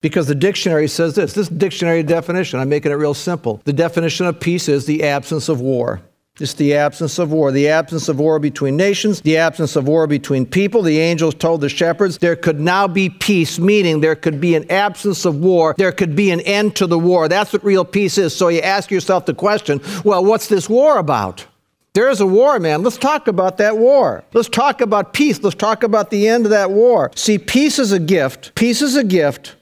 Because 0.01 0.27
the 0.27 0.35
dictionary 0.35 0.87
says 0.87 1.15
this. 1.15 1.33
This 1.33 1.49
dictionary 1.49 2.03
definition, 2.03 2.59
I'm 2.59 2.69
making 2.69 2.91
it 2.91 2.95
real 2.95 3.13
simple. 3.13 3.61
The 3.65 3.73
definition 3.73 4.27
of 4.27 4.39
peace 4.39 4.69
is 4.69 4.85
the 4.85 5.03
absence 5.03 5.49
of 5.49 5.59
war. 5.59 6.01
It's 6.39 6.53
the 6.53 6.75
absence 6.75 7.17
of 7.17 7.31
war, 7.31 7.51
the 7.51 7.69
absence 7.69 8.09
of 8.09 8.19
war 8.19 8.37
between 8.37 8.77
nations, 8.77 9.21
the 9.21 9.37
absence 9.37 9.75
of 9.75 9.87
war 9.87 10.05
between 10.05 10.45
people. 10.45 10.83
The 10.83 10.99
angels 10.99 11.33
told 11.33 11.61
the 11.61 11.69
shepherds 11.69 12.19
there 12.19 12.35
could 12.35 12.59
now 12.59 12.87
be 12.87 13.09
peace, 13.09 13.57
meaning 13.57 14.01
there 14.01 14.15
could 14.15 14.39
be 14.39 14.53
an 14.53 14.69
absence 14.69 15.25
of 15.25 15.37
war. 15.37 15.73
There 15.77 15.91
could 15.91 16.15
be 16.15 16.29
an 16.29 16.41
end 16.41 16.75
to 16.75 16.85
the 16.85 16.99
war. 16.99 17.27
That's 17.27 17.53
what 17.53 17.63
real 17.63 17.83
peace 17.83 18.19
is. 18.19 18.35
So 18.35 18.49
you 18.49 18.61
ask 18.61 18.91
yourself 18.91 19.25
the 19.25 19.33
question 19.33 19.81
well, 20.03 20.23
what's 20.23 20.47
this 20.47 20.69
war 20.69 20.99
about? 20.99 21.45
There 21.93 22.09
is 22.09 22.21
a 22.21 22.27
war, 22.27 22.59
man. 22.59 22.83
Let's 22.83 22.97
talk 22.97 23.27
about 23.27 23.57
that 23.57 23.79
war. 23.79 24.23
Let's 24.33 24.49
talk 24.49 24.81
about 24.81 25.13
peace. 25.13 25.41
Let's 25.41 25.55
talk 25.55 25.81
about 25.81 26.11
the 26.11 26.27
end 26.27 26.45
of 26.45 26.51
that 26.51 26.69
war. 26.69 27.09
See, 27.15 27.39
peace 27.39 27.79
is 27.79 27.91
a 27.91 27.99
gift. 27.99 28.53
Peace 28.53 28.83
is 28.83 28.95
a 28.95 29.03
gift 29.03 29.56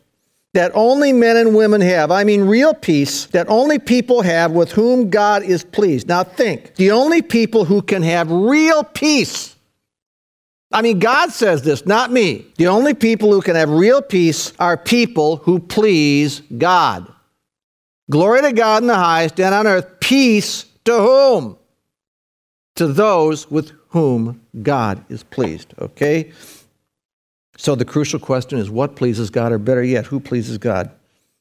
that 0.56 0.72
only 0.74 1.12
men 1.12 1.36
and 1.36 1.54
women 1.54 1.82
have. 1.82 2.12
I 2.12 2.24
mean, 2.24 2.46
real 2.46 2.74
peace 2.74 3.26
that 3.28 3.46
only 3.50 3.78
people 3.78 4.22
have 4.22 4.52
with 4.52 4.72
whom 4.72 5.10
God 5.10 5.44
is 5.44 5.66
pleased. 5.66 6.08
Now, 6.08 6.24
think 6.24 6.76
the 6.76 6.92
only 6.92 7.22
people 7.22 7.66
who 7.66 7.82
can 7.82 8.02
have 8.04 8.32
real 8.32 8.86
peace. 8.86 9.54
I 10.72 10.82
mean, 10.82 11.00
God 11.00 11.32
says 11.32 11.64
this, 11.64 11.86
not 11.86 12.10
me. 12.10 12.46
The 12.56 12.68
only 12.68 12.94
people 12.94 13.34
who 13.34 13.42
can 13.42 13.58
have 13.58 13.70
real 13.70 14.02
peace 14.02 14.54
are 14.58 14.78
people 14.78 15.38
who 15.38 15.60
please 15.60 16.42
God. 16.58 17.06
Glory 18.10 18.42
to 18.44 18.54
God 18.54 18.82
in 18.84 18.88
the 18.88 18.96
highest, 18.96 19.38
and 19.42 19.54
on 19.54 19.68
earth, 19.68 20.00
peace 20.00 20.66
to 20.86 20.94
whom? 20.94 21.58
To 22.76 22.88
those 22.88 23.52
with 23.52 23.74
whom 23.90 24.42
God 24.64 25.04
is 25.10 25.24
pleased. 25.24 25.74
Okay? 25.80 26.32
So 27.58 27.76
the 27.76 27.86
crucial 27.86 28.20
question 28.20 28.60
is 28.60 28.70
what 28.70 28.96
pleases 28.96 29.30
God, 29.30 29.52
or 29.52 29.58
better 29.58 29.84
yet, 29.84 30.08
who 30.08 30.20
pleases 30.20 30.58
God? 30.58 30.92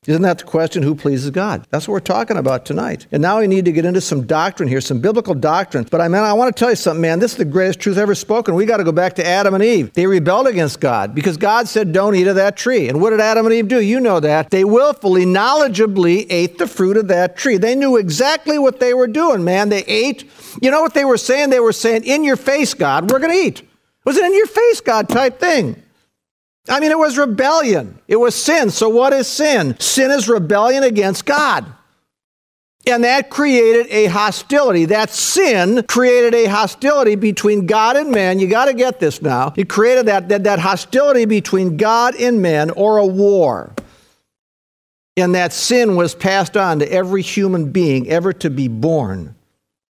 Isn't 0.07 0.21
that 0.21 0.37
the 0.37 0.45
question? 0.45 0.83
Who 0.83 0.95
pleases 0.95 1.31
God? 1.31 1.67
That's 1.71 1.89
what 1.89 1.93
we're 1.93 2.01
talking 2.01 2.37
about 2.37 2.67
tonight. 2.67 3.07
And 3.11 3.23
now 3.23 3.39
we 3.39 3.47
need 3.47 3.65
to 3.65 3.73
get 3.73 3.87
into 3.87 4.03
some 4.03 4.27
doctrine 4.27 4.69
here, 4.69 4.83
some 4.83 5.01
biblical 5.01 5.35
doctrine. 5.35 5.87
But 5.91 6.03
I 6.03 6.09
mean, 6.09 6.21
I 6.21 6.35
want 6.35 6.55
to 6.55 6.61
tell 6.61 6.69
you 6.69 6.77
something, 6.77 7.01
man. 7.01 7.21
This 7.21 7.33
is 7.33 7.39
the 7.39 7.47
greatest 7.47 7.81
truth 7.81 7.97
ever 7.97 8.15
spoken. 8.15 8.55
We 8.55 8.67
got 8.67 8.77
to 8.77 8.85
go 8.85 8.93
back 8.93 9.15
to 9.15 9.27
Adam 9.27 9.55
and 9.55 9.65
Eve. 9.65 9.95
They 9.95 10.07
rebelled 10.07 10.47
against 10.47 10.79
God 10.79 11.15
because 11.15 11.39
God 11.39 11.69
said, 11.69 11.93
"Don't 11.93 12.15
eat 12.15 12.27
of 12.27 12.37
that 12.37 12.55
tree." 12.55 12.87
And 12.89 13.01
what 13.01 13.11
did 13.11 13.21
Adam 13.21 13.47
and 13.47 13.55
Eve 13.55 13.67
do? 13.67 13.81
You 13.81 13.99
know 13.99 14.21
that 14.21 14.51
they 14.51 14.63
willfully, 14.63 15.25
knowledgeably 15.25 16.27
ate 16.29 16.59
the 16.59 16.67
fruit 16.67 16.99
of 16.99 17.09
that 17.09 17.39
tree. 17.39 17.57
They 17.57 17.75
knew 17.75 17.97
exactly 17.97 18.59
what 18.59 18.81
they 18.81 18.93
were 18.93 19.09
doing, 19.09 19.43
man. 19.43 19.71
They 19.71 19.85
ate. 19.85 20.31
You 20.61 20.71
know 20.71 20.83
what 20.83 20.93
they 20.93 21.07
were 21.07 21.17
saying? 21.17 21.49
They 21.49 21.61
were 21.61 21.73
saying, 21.73 22.05
"In 22.05 22.25
your 22.25 22.37
face, 22.37 22.75
God, 22.75 23.11
we're 23.11 23.21
going 23.21 23.33
to 23.33 23.43
eat." 23.43 23.61
It 23.61 23.67
was 24.05 24.19
an 24.19 24.27
in 24.27 24.35
your 24.35 24.47
face, 24.47 24.83
God 24.83 25.09
type 25.09 25.41
thing. 25.41 25.77
I 26.69 26.81
mean, 26.81 26.91
it 26.91 26.99
was 26.99 27.19
rebellion. 27.19 27.99
It 28.09 28.17
was 28.17 28.35
sin. 28.35 28.71
So, 28.71 28.89
what 28.89 29.13
is 29.13 29.27
sin? 29.27 29.79
Sin 29.79 30.11
is 30.11 30.29
rebellion 30.29 30.83
against 30.83 31.27
God. 31.27 31.67
And 32.87 33.05
that 33.05 33.31
created 33.31 33.87
a 33.91 34.07
hostility. 34.07 34.87
That 34.87 35.11
sin 35.11 35.85
created 35.85 36.35
a 36.35 36.47
hostility 36.47 37.15
between 37.15 37.67
God 37.67 37.97
and 37.97 38.11
man. 38.11 38.39
You 38.39 38.47
got 38.47 38.67
to 38.67 38.75
get 38.75 39.01
this 39.01 39.23
now. 39.23 39.55
It 39.57 39.69
created 39.69 40.07
that, 40.07 40.29
that, 40.29 40.45
that 40.45 40.59
hostility 40.59 41.25
between 41.25 41.79
God 41.79 42.15
and 42.15 42.43
man 42.43 42.71
or 42.71 42.99
a 42.99 43.07
war. 43.07 43.73
And 45.17 45.35
that 45.35 45.53
sin 45.53 45.97
was 45.97 46.15
passed 46.15 46.57
on 46.57 46.81
to 46.81 46.93
every 46.93 47.23
human 47.23 47.71
being 47.71 48.09
ever 48.09 48.33
to 48.35 48.51
be 48.51 48.69
born. 48.69 49.35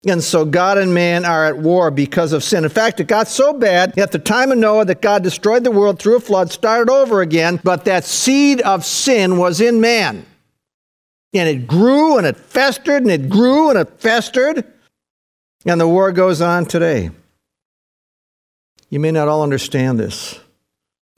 And 0.06 0.22
so 0.22 0.44
God 0.44 0.78
and 0.78 0.94
man 0.94 1.24
are 1.24 1.46
at 1.46 1.58
war 1.58 1.90
because 1.90 2.32
of 2.32 2.44
sin. 2.44 2.62
In 2.64 2.70
fact, 2.70 3.00
it 3.00 3.08
got 3.08 3.26
so 3.26 3.52
bad 3.52 3.98
at 3.98 4.12
the 4.12 4.18
time 4.18 4.52
of 4.52 4.58
Noah 4.58 4.84
that 4.84 5.02
God 5.02 5.24
destroyed 5.24 5.64
the 5.64 5.72
world 5.72 5.98
through 5.98 6.16
a 6.16 6.20
flood, 6.20 6.52
started 6.52 6.90
over 6.90 7.20
again, 7.20 7.60
but 7.64 7.84
that 7.86 8.04
seed 8.04 8.60
of 8.60 8.84
sin 8.84 9.38
was 9.38 9.60
in 9.60 9.80
man. 9.80 10.24
And 11.34 11.48
it 11.48 11.66
grew 11.66 12.16
and 12.16 12.26
it 12.26 12.36
festered 12.36 13.02
and 13.02 13.10
it 13.10 13.28
grew 13.28 13.70
and 13.70 13.78
it 13.78 14.00
festered. 14.00 14.64
And 15.66 15.80
the 15.80 15.88
war 15.88 16.12
goes 16.12 16.40
on 16.40 16.66
today. 16.66 17.10
You 18.88 19.00
may 19.00 19.10
not 19.10 19.28
all 19.28 19.42
understand 19.42 19.98
this. 19.98 20.38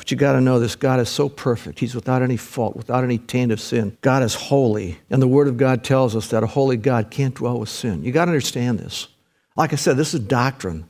But 0.01 0.11
you 0.11 0.17
got 0.17 0.33
to 0.33 0.41
know 0.41 0.59
this 0.59 0.77
God 0.77 0.99
is 0.99 1.11
so 1.11 1.29
perfect. 1.29 1.79
He's 1.79 1.95
without 1.95 2.23
any 2.23 2.39
fault, 2.39 2.75
without 2.75 3.05
any 3.05 3.19
taint 3.19 3.53
of 3.53 3.61
sin. 3.61 3.99
God 4.01 4.23
is 4.23 4.35
holy. 4.35 4.99
And 5.11 5.21
the 5.21 5.29
Word 5.29 5.47
of 5.47 5.59
God 5.59 5.85
tells 5.85 6.17
us 6.17 6.29
that 6.29 6.43
a 6.43 6.47
holy 6.47 6.79
God 6.79 7.11
can't 7.11 7.35
dwell 7.35 7.61
with 7.61 7.69
sin. 7.69 8.03
You 8.03 8.11
got 8.11 8.25
to 8.25 8.31
understand 8.31 8.79
this. 8.79 9.09
Like 9.57 9.75
I 9.75 9.77
said, 9.77 9.99
this 9.99 10.15
is 10.15 10.21
doctrine. 10.21 10.89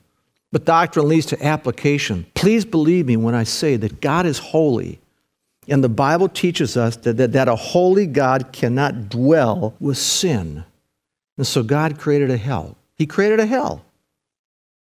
But 0.53 0.65
doctrine 0.65 1.09
leads 1.09 1.27
to 1.27 1.45
application. 1.45 2.25
Please 2.35 2.65
believe 2.65 3.07
me 3.07 3.17
when 3.17 3.35
I 3.35 3.43
say 3.43 3.75
that 3.79 4.01
God 4.01 4.27
is 4.27 4.39
holy. 4.39 5.01
And 5.67 5.83
the 5.83 5.89
Bible 5.89 6.29
teaches 6.29 6.77
us 6.77 6.95
that, 6.99 7.17
that, 7.17 7.33
that 7.33 7.49
a 7.49 7.57
holy 7.57 8.07
God 8.07 8.53
cannot 8.53 9.09
dwell 9.09 9.75
with 9.81 9.99
sin. 9.99 10.63
And 11.37 11.45
so 11.45 11.65
God 11.65 11.99
created 11.99 12.31
a 12.31 12.37
hell. 12.37 12.77
He 12.95 13.07
created 13.07 13.41
a 13.41 13.47
hell 13.47 13.85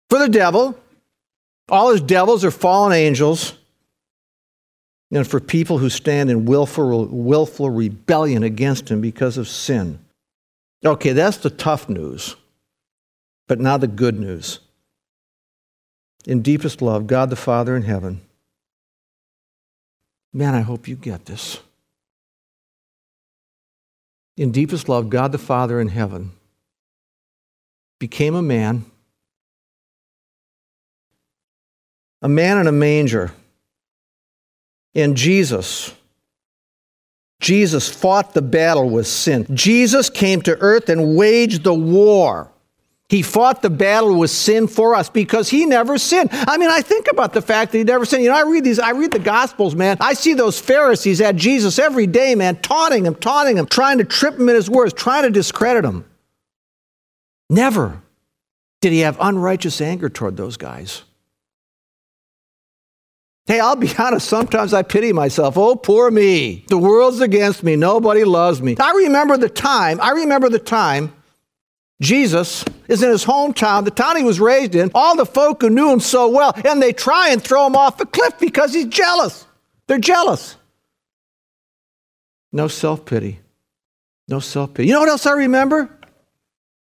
for 0.09 0.21
the 0.21 0.29
devil. 0.29 0.79
All 1.69 1.91
his 1.91 2.01
devils 2.01 2.45
are 2.45 2.53
fallen 2.53 2.93
angels 2.93 3.55
and 5.13 5.29
for 5.29 5.39
people 5.39 5.79
who 5.79 5.91
stand 5.91 6.31
in 6.31 6.47
willful, 6.47 7.05
willful 7.05 7.69
rebellion 7.69 8.43
against 8.43 8.91
him 8.91 9.03
because 9.03 9.37
of 9.37 9.47
sin. 9.47 9.99
Okay, 10.85 11.13
that's 11.13 11.37
the 11.37 11.51
tough 11.51 11.89
news. 11.89 12.35
But 13.47 13.61
now 13.61 13.77
the 13.77 13.87
good 13.87 14.19
news. 14.19 14.61
In 16.27 16.41
deepest 16.41 16.81
love, 16.81 17.07
God 17.07 17.29
the 17.29 17.37
Father 17.37 17.77
in 17.77 17.83
heaven. 17.83 18.23
Man, 20.33 20.55
I 20.55 20.63
hope 20.63 20.89
you 20.89 20.97
get 20.97 21.27
this. 21.27 21.59
In 24.39 24.51
deepest 24.51 24.89
love, 24.89 25.11
God 25.11 25.31
the 25.31 25.39
Father 25.39 25.79
in 25.79 25.89
heaven 25.89 26.33
became 27.99 28.35
a 28.35 28.43
man, 28.43 28.87
a 32.23 32.29
man 32.29 32.59
in 32.59 32.67
a 32.67 32.73
manger 32.73 33.33
in 34.95 35.15
Jesus. 35.15 35.95
Jesus 37.41 37.89
fought 37.93 38.35
the 38.35 38.43
battle 38.43 38.89
with 38.89 39.07
sin. 39.07 39.47
Jesus 39.53 40.09
came 40.09 40.43
to 40.43 40.57
earth 40.61 40.89
and 40.89 41.17
waged 41.17 41.65
the 41.65 41.75
war. 41.75 42.53
He 43.09 43.21
fought 43.21 43.61
the 43.61 43.69
battle 43.69 44.19
with 44.19 44.31
sin 44.31 44.69
for 44.69 44.95
us 44.95 45.11
because 45.11 45.51
he 45.51 45.67
never 45.67 45.99
sinned. 45.99 46.31
I 46.33 46.57
mean, 46.57 46.71
I 46.71 46.81
think 46.81 47.09
about 47.11 47.35
the 47.35 47.43
fact 47.43 47.73
that 47.73 47.79
he 47.79 47.85
never 47.85 48.07
sinned. 48.07 48.23
You 48.23 48.31
know, 48.31 48.37
I 48.37 48.49
read 48.49 48.65
these, 48.65 48.79
I 48.79 48.93
read 48.93 49.11
the 49.11 49.19
Gospels, 49.19 49.75
man. 49.75 49.99
I 50.01 50.15
see 50.15 50.33
those 50.33 50.59
Pharisees 50.59 51.21
at 51.21 51.37
Jesus 51.37 51.79
every 51.79 52.07
day, 52.07 52.35
man, 52.35 52.57
taunting 52.63 53.05
him, 53.05 53.15
taunting 53.15 53.59
him, 53.59 53.67
trying 53.67 53.99
to 53.99 54.05
trip 54.05 54.39
him 54.39 54.49
in 54.49 54.55
his 54.55 54.71
words, 54.71 54.95
trying 54.95 55.25
to 55.25 55.31
discredit 55.31 55.85
him. 55.85 56.07
Never 57.51 58.01
did 58.81 58.93
he 58.93 59.01
have 59.01 59.19
unrighteous 59.21 59.83
anger 59.83 60.09
toward 60.09 60.39
those 60.39 60.57
guys. 60.57 61.03
Hey, 63.47 63.61
I'll 63.61 63.77
be 63.77 63.91
honest, 63.99 64.29
sometimes 64.29 64.73
I 64.73 64.83
pity 64.83 65.13
myself. 65.13 65.57
Oh, 65.57 65.77
poor 65.77 66.11
me. 66.11 66.65
The 66.69 66.79
world's 66.79 67.21
against 67.21 67.63
me. 67.63 67.77
Nobody 67.77 68.25
loves 68.25 68.63
me. 68.63 68.77
I 68.79 68.93
remember 68.93 69.37
the 69.37 69.49
time, 69.49 70.01
I 70.01 70.11
remember 70.11 70.49
the 70.49 70.59
time 70.59 71.13
Jesus 72.01 72.65
is 72.89 73.03
in 73.03 73.11
his 73.11 73.25
hometown, 73.25 73.85
the 73.85 73.93
town 73.93 74.17
he 74.17 74.25
was 74.25 74.41
raised 74.41 74.75
in, 74.75 74.91
all 74.95 75.17
the 75.17 75.27
folk 75.27 75.63
who 75.63 75.71
knew 75.71 75.91
him 75.91 76.01
so 76.01 76.29
well, 76.29 76.53
and 76.65 76.83
they 76.83 76.93
try 76.93 77.29
and 77.29 77.43
throw 77.43 77.67
him 77.67 77.77
off 77.77 78.01
a 78.01 78.07
cliff 78.07 78.39
because 78.41 78.75
he's 78.75 78.87
jealous. 78.87 79.47
They're 79.87 79.99
jealous. 79.99 80.57
No 82.51 82.69
self 82.69 83.05
pity. 83.05 83.41
No 84.29 84.41
self 84.41 84.75
pity. 84.75 84.89
You 84.89 84.95
know 84.95 85.01
what 85.01 85.09
else 85.09 85.27
I 85.27 85.33
remember? 85.33 85.91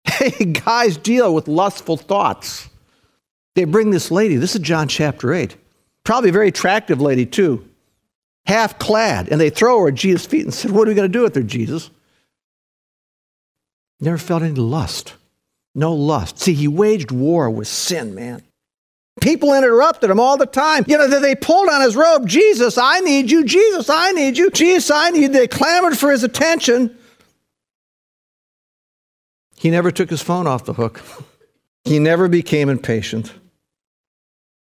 Hey, 0.05 0.45
guys 0.45 0.97
deal 0.97 1.33
with 1.33 1.47
lustful 1.47 1.95
thoughts. 1.95 2.67
They 3.55 3.63
bring 3.63 3.91
this 3.91 4.11
lady, 4.11 4.35
this 4.35 4.55
is 4.55 4.61
John 4.61 4.87
chapter 4.87 5.33
8 5.33 5.55
Probably 6.03 6.29
a 6.29 6.33
very 6.33 6.47
attractive 6.47 7.01
lady, 7.01 7.25
too, 7.25 7.67
half 8.45 8.79
clad. 8.79 9.29
And 9.29 9.39
they 9.39 9.49
throw 9.49 9.79
her 9.81 9.89
at 9.89 9.95
Jesus' 9.95 10.25
feet 10.25 10.43
and 10.43 10.53
said, 10.53 10.71
What 10.71 10.87
are 10.87 10.91
we 10.91 10.95
going 10.95 11.11
to 11.11 11.17
do 11.17 11.23
with 11.23 11.35
her, 11.35 11.43
Jesus? 11.43 11.89
Never 13.99 14.17
felt 14.17 14.43
any 14.43 14.53
lust. 14.53 15.15
No 15.75 15.93
lust. 15.93 16.39
See, 16.39 16.53
he 16.53 16.67
waged 16.67 17.11
war 17.11 17.49
with 17.49 17.67
sin, 17.67 18.15
man. 18.15 18.41
People 19.21 19.53
interrupted 19.53 20.09
him 20.09 20.19
all 20.19 20.37
the 20.37 20.45
time. 20.45 20.85
You 20.87 20.97
know, 20.97 21.07
they 21.07 21.35
pulled 21.35 21.69
on 21.69 21.81
his 21.81 21.95
robe. 21.95 22.27
Jesus, 22.27 22.77
I 22.77 23.01
need 23.01 23.29
you. 23.29 23.43
Jesus, 23.43 23.89
I 23.89 24.11
need 24.13 24.37
you. 24.37 24.49
Jesus, 24.49 24.89
I 24.89 25.09
need 25.09 25.21
you. 25.21 25.27
They 25.29 25.47
clamored 25.47 25.97
for 25.97 26.11
his 26.11 26.23
attention. 26.23 26.97
He 29.57 29.69
never 29.69 29.91
took 29.91 30.09
his 30.09 30.21
phone 30.21 30.47
off 30.47 30.65
the 30.65 30.73
hook. 30.73 31.01
He 31.85 31.97
never 31.97 32.27
became 32.27 32.67
impatient 32.67 33.33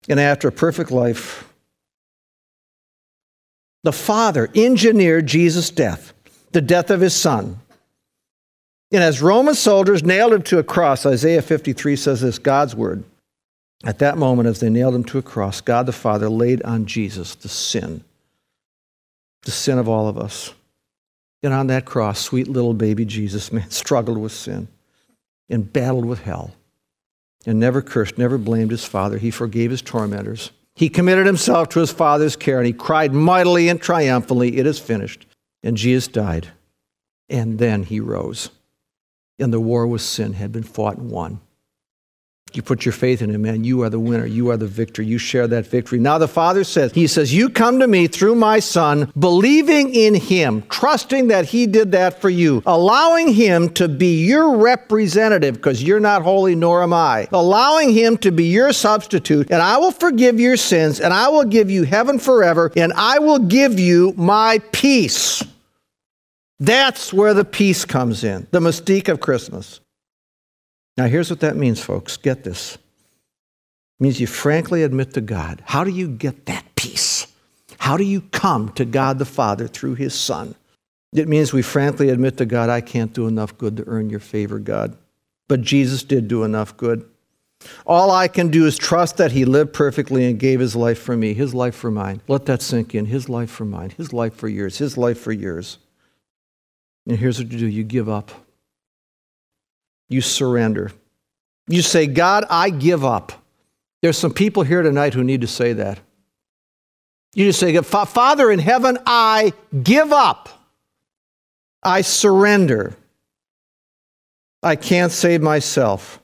and 0.09 0.21
after 0.21 0.49
a 0.49 0.53
perfect 0.53 0.91
life. 0.91 1.53
The 3.85 3.93
Father 3.93 4.49
engineered 4.55 5.27
Jesus' 5.27 5.71
death, 5.71 6.13
the 6.53 6.61
death 6.61 6.91
of 6.91 7.01
his 7.01 7.15
Son. 7.15 7.61
And 8.93 9.03
as 9.03 9.23
Roman 9.23 9.55
soldiers 9.55 10.03
nailed 10.03 10.33
him 10.33 10.43
to 10.43 10.59
a 10.59 10.65
cross, 10.65 11.07
Isaiah 11.07 11.43
53 11.43 11.97
says 11.97 12.21
this 12.21 12.39
God's 12.39 12.75
word. 12.75 13.05
At 13.85 13.99
that 13.99 14.17
moment, 14.17 14.49
as 14.49 14.61
they 14.61 14.71
nailed 14.71 14.95
him 14.95 15.05
to 15.05 15.19
a 15.19 15.23
cross, 15.23 15.61
God 15.61 15.87
the 15.87 15.93
Father 15.93 16.29
laid 16.29 16.63
on 16.63 16.87
Jesus 16.87 17.35
the 17.35 17.49
sin 17.49 18.03
the 19.47 19.53
sin 19.53 19.79
of 19.79 19.89
all 19.89 20.09
of 20.09 20.19
us. 20.19 20.53
And 21.43 21.55
on 21.55 21.69
that 21.69 21.87
cross, 21.87 22.21
sweet 22.21 22.49
little 22.49 22.75
baby 22.75 23.07
Jesus, 23.07 23.51
man, 23.51 23.71
struggled 23.71 24.19
with 24.19 24.33
sin 24.33 24.69
and 25.49 25.73
battled 25.73 26.05
with 26.05 26.23
hell 26.23 26.51
and 27.47 27.61
never 27.61 27.81
cursed, 27.81 28.19
never 28.19 28.37
blamed 28.37 28.73
his 28.73 28.85
father. 28.85 29.19
He 29.19 29.31
forgave 29.31 29.71
his 29.71 29.81
tormentors. 29.81 30.51
He 30.75 30.91
committed 30.91 31.25
himself 31.25 31.71
to 31.71 31.81
his 31.81 31.93
father's 31.93 32.37
care 32.37 32.59
and 32.59 32.67
he 32.67 32.73
cried 32.73 33.15
mightily 33.15 33.69
and 33.69 33.81
triumphantly, 33.81 34.59
It 34.59 34.67
is 34.67 34.79
finished. 34.79 35.27
And 35.63 35.77
Jesus 35.77 36.09
died. 36.09 36.49
And 37.29 37.59
then 37.59 37.85
he 37.85 38.01
rose. 38.01 38.51
And 39.39 39.53
the 39.53 39.61
war 39.61 39.87
with 39.87 40.03
sin 40.03 40.35
had 40.35 40.53
been 40.53 40.63
fought 40.63 40.99
and 40.99 41.11
won. 41.11 41.41
You 42.57 42.63
put 42.63 42.87
your 42.87 42.93
faith 42.93 43.21
in 43.21 43.31
him, 43.31 43.43
man. 43.43 43.65
You 43.65 43.83
are 43.83 43.91
the 43.91 44.01
winner. 44.01 44.25
You 44.25 44.51
are 44.51 44.57
the 44.57 44.67
victor. 44.67 45.03
You 45.03 45.19
share 45.19 45.47
that 45.47 45.67
victory. 45.67 45.99
Now, 45.99 46.17
the 46.17 46.27
Father 46.27 46.65
says, 46.65 46.93
He 46.93 47.07
says, 47.07 47.35
You 47.35 47.51
come 47.51 47.81
to 47.81 47.87
me 47.87 48.07
through 48.07 48.35
my 48.35 48.61
Son, 48.61 49.13
believing 49.19 49.95
in 49.95 50.15
him, 50.15 50.63
trusting 50.71 51.29
that 51.29 51.45
he 51.47 51.67
did 51.67 51.93
that 51.93 52.21
for 52.21 52.31
you, 52.31 52.63
allowing 52.65 53.35
him 53.35 53.69
to 53.75 53.89
be 53.89 54.25
your 54.25 54.57
representative, 54.57 55.57
because 55.57 55.83
you're 55.83 56.01
not 56.01 56.23
holy, 56.23 56.55
nor 56.55 56.83
am 56.83 56.95
I, 56.95 57.29
allowing 57.31 57.93
him 57.93 58.17
to 58.19 58.33
be 58.33 58.45
your 58.45 58.73
substitute, 58.73 59.51
and 59.51 59.61
I 59.61 59.77
will 59.77 59.93
forgive 59.93 60.41
your 60.41 60.57
sins, 60.57 60.99
and 60.99 61.13
I 61.13 61.29
will 61.29 61.45
give 61.45 61.71
you 61.71 61.83
heaven 61.83 62.19
forever, 62.19 62.73
and 62.75 62.93
I 62.95 63.19
will 63.19 63.41
give 63.41 63.79
you 63.79 64.15
my 64.17 64.61
peace. 64.73 65.43
That's 66.59 67.13
where 67.13 67.35
the 67.35 67.45
peace 67.45 67.85
comes 67.85 68.25
in, 68.25 68.47
the 68.51 68.61
mystique 68.61 69.09
of 69.09 69.21
Christmas. 69.21 69.81
Now, 70.97 71.07
here's 71.07 71.31
what 71.31 71.41
that 71.41 71.57
means, 71.57 71.81
folks. 71.81 72.17
Get 72.17 72.45
this. 72.45 72.75
It 72.75 74.03
means 74.03 74.21
you 74.21 74.27
frankly 74.27 74.83
admit 74.83 75.15
to 75.15 75.21
God. 75.21 75.63
How 75.67 75.85
do 75.85 75.91
you 75.91 76.09
get 76.09 76.47
that 76.47 76.75
peace? 76.75 77.27
How 77.79 77.97
do 77.97 78.05
you 78.05 78.23
come 78.23 78.71
to 78.71 78.85
God 78.85 79.19
the 79.19 79.25
Father 79.25 79.69
through 79.69 79.95
His 79.95 80.15
Son? 80.15 80.55
It 81.13 81.29
means 81.29 81.53
we 81.53 81.63
frankly 81.63 82.09
admit 82.09 82.37
to 82.39 82.47
God, 82.47 82.69
I 82.69 82.81
can't 82.81 83.13
do 83.13 83.27
enough 83.27 83.57
good 83.57 83.77
to 83.77 83.85
earn 83.87 84.11
your 84.11 84.21
favor, 84.21 84.59
God. 84.59 84.97
But 85.49 85.63
Jesus 85.63 86.03
did 86.03 86.29
do 86.29 86.45
enough 86.45 86.77
good. 86.77 87.09
All 87.87 88.11
I 88.11 88.29
can 88.29 88.49
do 88.49 88.67
is 88.67 88.77
trust 88.77 89.17
that 89.17 89.33
He 89.33 89.45
lived 89.45 89.73
perfectly 89.73 90.27
and 90.27 90.39
gave 90.39 90.61
His 90.61 90.77
life 90.77 90.99
for 90.99 91.17
me, 91.17 91.33
His 91.35 91.55
life 91.55 91.75
for 91.75 91.91
mine. 91.91 92.21
Let 92.29 92.47
that 92.47 92.63
sink 92.63 92.95
in. 92.95 93.07
His 93.07 93.29
life 93.29 93.51
for 93.51 93.65
mine, 93.65 93.93
His 93.97 94.13
life 94.13 94.35
for 94.35 94.49
yours, 94.49 94.79
His 94.79 94.97
life 94.97 95.19
for 95.19 95.33
yours. 95.33 95.79
And 97.07 97.19
here's 97.19 97.39
what 97.39 97.53
you 97.53 97.59
do 97.59 97.67
you 97.67 97.85
give 97.85 98.09
up 98.09 98.31
you 100.09 100.21
surrender. 100.21 100.93
You 101.69 101.83
say, 101.83 102.07
God, 102.07 102.45
I 102.49 102.71
give 102.71 103.05
up. 103.05 103.33
There's 104.03 104.19
some 104.19 104.33
people 104.33 104.63
here 104.63 104.83
tonight 104.83 105.15
who 105.15 105.25
need 105.25 105.41
to 105.41 105.47
say 105.47 105.73
that. 105.75 105.99
You 107.35 107.47
just 107.47 107.61
say, 107.61 107.77
Father 107.83 108.51
in 108.51 108.59
heaven, 108.59 108.99
I 109.05 109.53
give 109.83 110.13
up. 110.13 110.49
I 111.83 112.01
surrender. 112.01 112.97
I 114.63 114.77
can't 114.77 115.13
save 115.13 115.43
myself. 115.43 116.21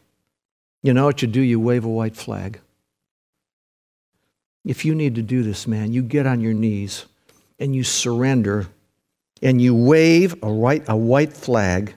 You 0.82 0.94
know 0.94 1.04
what 1.04 1.22
you 1.22 1.28
do? 1.28 1.40
You 1.40 1.60
wave 1.60 1.84
a 1.84 1.88
white 1.88 2.16
flag. 2.16 2.60
If 4.64 4.84
you 4.84 4.94
need 4.94 5.16
to 5.16 5.22
do 5.22 5.42
this, 5.42 5.66
man, 5.66 5.92
you 5.92 6.02
get 6.02 6.26
on 6.26 6.40
your 6.40 6.54
knees 6.54 7.06
and 7.58 7.74
you 7.74 7.84
surrender 7.84 8.68
and 9.42 9.60
you 9.60 9.74
wave 9.74 10.36
a 10.42 10.52
white, 10.52 10.84
a 10.88 10.96
white 10.96 11.32
flag 11.32 11.94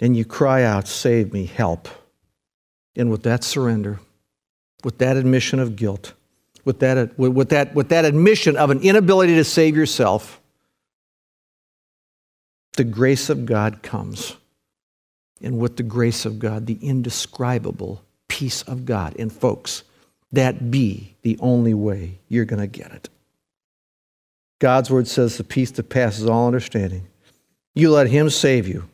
and 0.00 0.16
you 0.16 0.24
cry 0.24 0.64
out, 0.64 0.88
Save 0.88 1.32
me, 1.32 1.46
help. 1.46 1.88
And 2.96 3.10
with 3.10 3.22
that 3.22 3.44
surrender, 3.44 4.00
with 4.84 4.98
that 4.98 5.16
admission 5.16 5.58
of 5.58 5.76
guilt, 5.76 6.12
with 6.64 6.80
that, 6.80 7.18
with, 7.18 7.48
that, 7.50 7.74
with 7.74 7.88
that 7.88 8.04
admission 8.04 8.56
of 8.56 8.70
an 8.70 8.80
inability 8.80 9.34
to 9.36 9.44
save 9.44 9.76
yourself, 9.76 10.40
the 12.74 12.84
grace 12.84 13.30
of 13.30 13.46
God 13.46 13.82
comes. 13.82 14.36
And 15.42 15.58
with 15.58 15.76
the 15.76 15.82
grace 15.82 16.24
of 16.24 16.38
God, 16.38 16.66
the 16.66 16.78
indescribable 16.80 18.02
peace 18.28 18.62
of 18.62 18.84
God. 18.84 19.16
And 19.18 19.32
folks, 19.32 19.82
that 20.30 20.70
be 20.70 21.14
the 21.22 21.36
only 21.40 21.74
way 21.74 22.18
you're 22.28 22.44
going 22.44 22.60
to 22.60 22.66
get 22.66 22.92
it. 22.92 23.08
God's 24.60 24.90
word 24.90 25.08
says 25.08 25.36
the 25.36 25.44
peace 25.44 25.72
that 25.72 25.88
passes 25.88 26.26
all 26.26 26.46
understanding. 26.46 27.08
You 27.74 27.90
let 27.90 28.06
Him 28.06 28.30
save 28.30 28.68
you. 28.68 28.88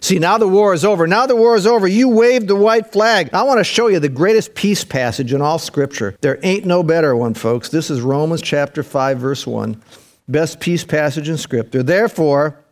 See, 0.00 0.18
now 0.18 0.38
the 0.38 0.48
war 0.48 0.74
is 0.74 0.84
over. 0.84 1.06
Now 1.06 1.26
the 1.26 1.36
war 1.36 1.56
is 1.56 1.66
over. 1.66 1.88
You 1.88 2.08
waved 2.08 2.48
the 2.48 2.56
white 2.56 2.92
flag. 2.92 3.30
I 3.32 3.42
want 3.42 3.58
to 3.58 3.64
show 3.64 3.88
you 3.88 3.98
the 3.98 4.08
greatest 4.08 4.54
peace 4.54 4.84
passage 4.84 5.32
in 5.32 5.40
all 5.40 5.58
Scripture. 5.58 6.16
There 6.20 6.38
ain't 6.42 6.64
no 6.64 6.82
better 6.82 7.16
one, 7.16 7.34
folks. 7.34 7.68
This 7.68 7.90
is 7.90 8.00
Romans 8.00 8.42
chapter 8.42 8.82
5, 8.82 9.18
verse 9.18 9.46
1. 9.46 9.82
Best 10.28 10.60
peace 10.60 10.84
passage 10.84 11.28
in 11.28 11.38
Scripture. 11.38 11.82
Therefore, 11.82 12.62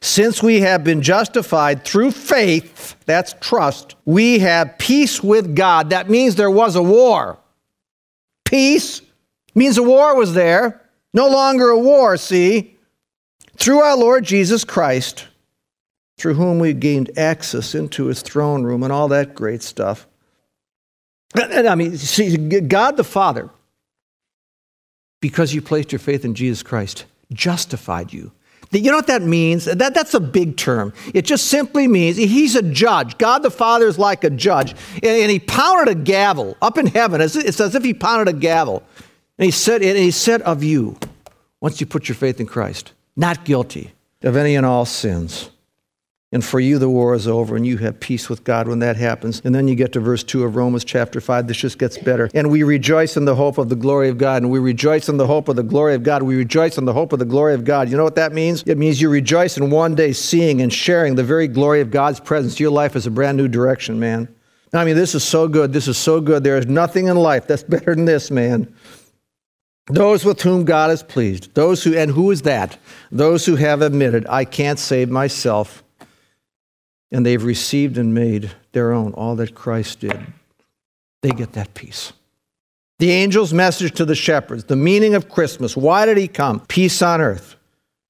since 0.00 0.42
we 0.42 0.60
have 0.60 0.82
been 0.82 1.02
justified 1.02 1.84
through 1.84 2.12
faith, 2.12 2.96
that's 3.04 3.34
trust, 3.40 3.96
we 4.04 4.38
have 4.38 4.78
peace 4.78 5.22
with 5.22 5.54
God. 5.54 5.90
That 5.90 6.08
means 6.08 6.34
there 6.34 6.50
was 6.50 6.76
a 6.76 6.82
war. 6.82 7.38
Peace 8.44 9.02
means 9.54 9.76
a 9.78 9.82
war 9.82 10.16
was 10.16 10.32
there. 10.34 10.80
No 11.12 11.28
longer 11.28 11.68
a 11.68 11.78
war, 11.78 12.16
see? 12.16 12.78
Through 13.56 13.80
our 13.80 13.96
Lord 13.96 14.24
Jesus 14.24 14.64
Christ 14.64 15.26
through 16.20 16.34
whom 16.34 16.58
we 16.58 16.74
gained 16.74 17.10
access 17.18 17.74
into 17.74 18.06
his 18.06 18.20
throne 18.20 18.62
room 18.62 18.82
and 18.82 18.92
all 18.92 19.08
that 19.08 19.34
great 19.34 19.62
stuff. 19.62 20.06
And, 21.34 21.66
I 21.66 21.74
mean, 21.74 21.96
see, 21.96 22.36
God 22.36 22.96
the 22.98 23.04
Father, 23.04 23.48
because 25.20 25.54
you 25.54 25.62
placed 25.62 25.92
your 25.92 25.98
faith 25.98 26.24
in 26.24 26.34
Jesus 26.34 26.62
Christ, 26.62 27.06
justified 27.32 28.12
you. 28.12 28.32
You 28.70 28.90
know 28.90 28.98
what 28.98 29.06
that 29.06 29.22
means? 29.22 29.64
That, 29.64 29.94
that's 29.94 30.14
a 30.14 30.20
big 30.20 30.56
term. 30.56 30.92
It 31.14 31.22
just 31.22 31.46
simply 31.46 31.88
means 31.88 32.16
he's 32.16 32.54
a 32.54 32.62
judge. 32.62 33.16
God 33.18 33.42
the 33.42 33.50
Father 33.50 33.86
is 33.88 33.98
like 33.98 34.22
a 34.22 34.30
judge. 34.30 34.72
And, 34.94 35.04
and 35.04 35.30
he 35.30 35.40
pounded 35.40 35.88
a 35.88 35.98
gavel 35.98 36.56
up 36.60 36.78
in 36.78 36.86
heaven. 36.86 37.20
It's 37.20 37.60
as 37.60 37.74
if 37.74 37.82
he 37.82 37.94
pounded 37.94 38.34
a 38.34 38.38
gavel. 38.38 38.82
And 39.38 39.44
he 39.46 39.50
said, 39.50 39.82
and 39.82 39.96
he 39.96 40.10
said 40.10 40.42
of 40.42 40.62
you, 40.62 40.98
once 41.60 41.80
you 41.80 41.86
put 41.86 42.08
your 42.08 42.16
faith 42.16 42.40
in 42.40 42.46
Christ, 42.46 42.92
not 43.16 43.44
guilty 43.44 43.92
of 44.22 44.36
any 44.36 44.54
and 44.54 44.66
all 44.66 44.84
sins. 44.84 45.50
And 46.32 46.44
for 46.44 46.60
you, 46.60 46.78
the 46.78 46.88
war 46.88 47.12
is 47.14 47.26
over, 47.26 47.56
and 47.56 47.66
you 47.66 47.78
have 47.78 47.98
peace 47.98 48.28
with 48.28 48.44
God 48.44 48.68
when 48.68 48.78
that 48.78 48.96
happens. 48.96 49.42
And 49.44 49.52
then 49.52 49.66
you 49.66 49.74
get 49.74 49.92
to 49.94 50.00
verse 50.00 50.22
2 50.22 50.44
of 50.44 50.54
Romans 50.54 50.84
chapter 50.84 51.20
5. 51.20 51.48
This 51.48 51.56
just 51.56 51.76
gets 51.76 51.98
better. 51.98 52.30
And 52.34 52.52
we 52.52 52.62
rejoice 52.62 53.16
in 53.16 53.24
the 53.24 53.34
hope 53.34 53.58
of 53.58 53.68
the 53.68 53.74
glory 53.74 54.08
of 54.08 54.16
God. 54.16 54.42
And 54.42 54.50
we 54.50 54.60
rejoice 54.60 55.08
in 55.08 55.16
the 55.16 55.26
hope 55.26 55.48
of 55.48 55.56
the 55.56 55.64
glory 55.64 55.96
of 55.96 56.04
God. 56.04 56.22
We 56.22 56.36
rejoice 56.36 56.78
in 56.78 56.84
the 56.84 56.92
hope 56.92 57.12
of 57.12 57.18
the 57.18 57.24
glory 57.24 57.54
of 57.54 57.64
God. 57.64 57.90
You 57.90 57.96
know 57.96 58.04
what 58.04 58.14
that 58.14 58.32
means? 58.32 58.62
It 58.64 58.78
means 58.78 59.00
you 59.00 59.10
rejoice 59.10 59.56
in 59.56 59.70
one 59.70 59.96
day 59.96 60.12
seeing 60.12 60.62
and 60.62 60.72
sharing 60.72 61.16
the 61.16 61.24
very 61.24 61.48
glory 61.48 61.80
of 61.80 61.90
God's 61.90 62.20
presence. 62.20 62.60
Your 62.60 62.70
life 62.70 62.94
is 62.94 63.08
a 63.08 63.10
brand 63.10 63.36
new 63.36 63.48
direction, 63.48 63.98
man. 63.98 64.32
I 64.72 64.84
mean, 64.84 64.94
this 64.94 65.16
is 65.16 65.24
so 65.24 65.48
good. 65.48 65.72
This 65.72 65.88
is 65.88 65.98
so 65.98 66.20
good. 66.20 66.44
There 66.44 66.58
is 66.58 66.66
nothing 66.66 67.08
in 67.08 67.16
life 67.16 67.48
that's 67.48 67.64
better 67.68 67.92
than 67.92 68.04
this, 68.04 68.30
man. 68.30 68.72
Those 69.88 70.24
with 70.24 70.40
whom 70.42 70.64
God 70.64 70.92
is 70.92 71.02
pleased. 71.02 71.52
Those 71.56 71.82
who, 71.82 71.96
and 71.96 72.12
who 72.12 72.30
is 72.30 72.42
that? 72.42 72.78
Those 73.10 73.44
who 73.44 73.56
have 73.56 73.82
admitted, 73.82 74.28
I 74.28 74.44
can't 74.44 74.78
save 74.78 75.10
myself 75.10 75.82
and 77.12 77.24
they've 77.24 77.42
received 77.42 77.98
and 77.98 78.14
made 78.14 78.52
their 78.72 78.92
own 78.92 79.12
all 79.14 79.36
that 79.36 79.54
Christ 79.54 80.00
did, 80.00 80.20
they 81.22 81.30
get 81.30 81.52
that 81.52 81.74
peace. 81.74 82.12
The 82.98 83.12
angel's 83.12 83.54
message 83.54 83.94
to 83.94 84.04
the 84.04 84.14
shepherds, 84.14 84.64
the 84.64 84.76
meaning 84.76 85.14
of 85.14 85.28
Christmas. 85.28 85.76
Why 85.76 86.06
did 86.06 86.18
he 86.18 86.28
come? 86.28 86.60
Peace 86.60 87.00
on 87.00 87.20
earth 87.20 87.56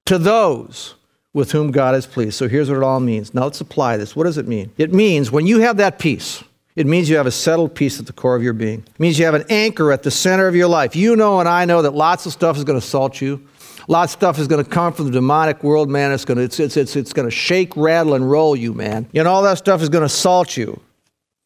to 0.05 0.17
those 0.17 0.95
with 1.33 1.53
whom 1.53 1.71
God 1.71 1.95
is 1.95 2.05
pleased. 2.05 2.33
So 2.33 2.49
here's 2.49 2.69
what 2.69 2.77
it 2.77 2.83
all 2.83 2.99
means. 2.99 3.33
Now 3.33 3.43
let's 3.43 3.61
apply 3.61 3.97
this. 3.97 4.15
What 4.15 4.25
does 4.25 4.37
it 4.37 4.47
mean? 4.47 4.71
It 4.77 4.93
means 4.93 5.31
when 5.31 5.47
you 5.47 5.59
have 5.61 5.77
that 5.77 5.97
peace, 5.97 6.43
it 6.75 6.85
means 6.85 7.09
you 7.09 7.17
have 7.17 7.25
a 7.25 7.31
settled 7.31 7.75
peace 7.75 7.99
at 7.99 8.05
the 8.05 8.13
core 8.13 8.35
of 8.35 8.43
your 8.43 8.53
being. 8.53 8.79
It 8.79 8.99
means 8.99 9.17
you 9.17 9.25
have 9.25 9.33
an 9.33 9.45
anchor 9.49 9.91
at 9.91 10.03
the 10.03 10.11
center 10.11 10.47
of 10.47 10.55
your 10.55 10.67
life. 10.67 10.95
You 10.95 11.15
know 11.15 11.39
and 11.39 11.47
I 11.47 11.65
know 11.65 11.81
that 11.81 11.93
lots 11.93 12.25
of 12.25 12.33
stuff 12.33 12.57
is 12.57 12.63
going 12.63 12.79
to 12.79 12.85
assault 12.85 13.21
you. 13.21 13.47
A 13.87 13.91
lot 13.91 14.03
of 14.03 14.09
stuff 14.09 14.37
is 14.39 14.47
going 14.47 14.63
to 14.63 14.69
come 14.69 14.93
from 14.93 15.05
the 15.05 15.11
demonic 15.11 15.63
world, 15.63 15.89
man. 15.89 16.11
It's 16.11 16.25
going 16.25 16.37
to, 16.37 16.43
it's, 16.43 16.59
it's, 16.59 16.77
it's, 16.77 16.95
it's 16.95 17.13
going 17.13 17.27
to 17.27 17.35
shake, 17.35 17.75
rattle, 17.75 18.13
and 18.13 18.29
roll 18.29 18.55
you, 18.55 18.73
man. 18.73 19.07
And 19.13 19.27
all 19.27 19.41
that 19.43 19.57
stuff 19.57 19.81
is 19.81 19.89
going 19.89 20.01
to 20.01 20.05
assault 20.05 20.55
you. 20.57 20.79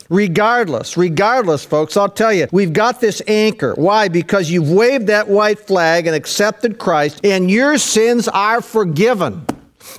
Regardless, 0.10 0.98
regardless, 0.98 1.66
folks, 1.66 1.98
I'll 1.98 2.10
tell 2.10 2.32
you, 2.32 2.48
we've 2.52 2.74
got 2.74 3.02
this 3.02 3.24
anchor. 3.28 3.74
Why? 3.74 4.08
Because 4.08 4.52
you've 4.52 4.70
waved 4.70 5.08
that 5.08 5.28
white 5.28 5.60
flag 5.60 6.06
and 6.06 6.16
accepted 6.16 6.78
Christ, 6.78 7.22
and 7.24 7.50
your 7.50 7.80
sins 7.80 8.28
are 8.28 8.62
forgiven. 8.62 9.48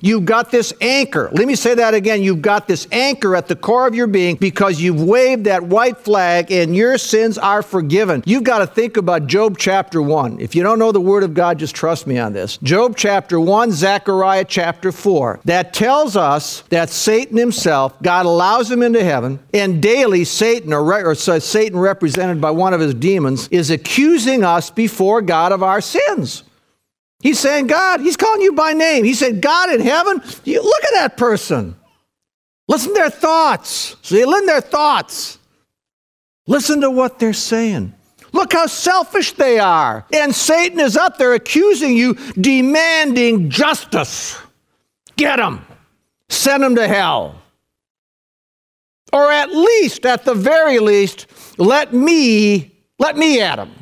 You've 0.00 0.24
got 0.24 0.50
this 0.50 0.72
anchor. 0.80 1.30
Let 1.32 1.46
me 1.46 1.54
say 1.54 1.74
that 1.74 1.94
again. 1.94 2.22
You've 2.22 2.42
got 2.42 2.68
this 2.68 2.86
anchor 2.92 3.36
at 3.36 3.48
the 3.48 3.56
core 3.56 3.86
of 3.86 3.94
your 3.94 4.06
being 4.06 4.36
because 4.36 4.80
you've 4.80 5.02
waved 5.02 5.44
that 5.44 5.62
white 5.62 5.98
flag 5.98 6.50
and 6.50 6.74
your 6.74 6.98
sins 6.98 7.38
are 7.38 7.62
forgiven. 7.62 8.22
You've 8.26 8.44
got 8.44 8.58
to 8.58 8.66
think 8.66 8.96
about 8.96 9.26
Job 9.26 9.58
chapter 9.58 10.00
1. 10.02 10.40
If 10.40 10.54
you 10.54 10.62
don't 10.62 10.78
know 10.78 10.92
the 10.92 11.00
Word 11.00 11.22
of 11.22 11.34
God, 11.34 11.58
just 11.58 11.74
trust 11.74 12.06
me 12.06 12.18
on 12.18 12.32
this. 12.32 12.58
Job 12.58 12.96
chapter 12.96 13.38
1, 13.40 13.72
Zechariah 13.72 14.44
chapter 14.44 14.92
4. 14.92 15.40
That 15.44 15.72
tells 15.72 16.16
us 16.16 16.62
that 16.70 16.90
Satan 16.90 17.36
himself, 17.36 18.00
God 18.02 18.26
allows 18.26 18.70
him 18.70 18.82
into 18.82 19.02
heaven, 19.02 19.38
and 19.52 19.82
daily 19.82 20.24
Satan, 20.24 20.72
or, 20.72 21.06
or 21.06 21.14
Satan 21.14 21.78
represented 21.78 22.40
by 22.40 22.50
one 22.50 22.74
of 22.74 22.80
his 22.80 22.94
demons, 22.94 23.48
is 23.48 23.70
accusing 23.70 24.44
us 24.44 24.70
before 24.70 25.22
God 25.22 25.52
of 25.52 25.62
our 25.62 25.80
sins. 25.80 26.42
He's 27.20 27.38
saying, 27.40 27.66
God, 27.66 28.00
he's 28.00 28.16
calling 28.16 28.42
you 28.42 28.52
by 28.52 28.72
name. 28.72 29.04
He 29.04 29.14
said, 29.14 29.40
God 29.40 29.72
in 29.72 29.80
heaven, 29.80 30.22
you, 30.44 30.62
look 30.62 30.84
at 30.84 30.92
that 30.94 31.16
person. 31.16 31.74
Listen 32.68 32.88
to 32.88 32.94
their 32.94 33.10
thoughts. 33.10 33.96
See, 34.02 34.24
listen 34.24 34.42
to 34.42 34.46
their 34.46 34.60
thoughts. 34.60 35.38
Listen 36.46 36.80
to 36.82 36.90
what 36.90 37.18
they're 37.18 37.32
saying. 37.32 37.94
Look 38.32 38.52
how 38.52 38.66
selfish 38.66 39.32
they 39.32 39.58
are. 39.58 40.04
And 40.12 40.34
Satan 40.34 40.78
is 40.78 40.96
up 40.96 41.16
there 41.16 41.34
accusing 41.34 41.96
you, 41.96 42.14
demanding 42.40 43.50
justice. 43.50 44.38
Get 45.16 45.38
him. 45.38 45.64
Send 46.28 46.62
him 46.62 46.74
to 46.76 46.86
hell. 46.86 47.40
Or 49.12 49.30
at 49.32 49.50
least, 49.50 50.04
at 50.04 50.24
the 50.24 50.34
very 50.34 50.78
least, 50.78 51.26
let 51.56 51.94
me, 51.94 52.72
let 52.98 53.16
me 53.16 53.40
at 53.40 53.58
him. 53.58 53.72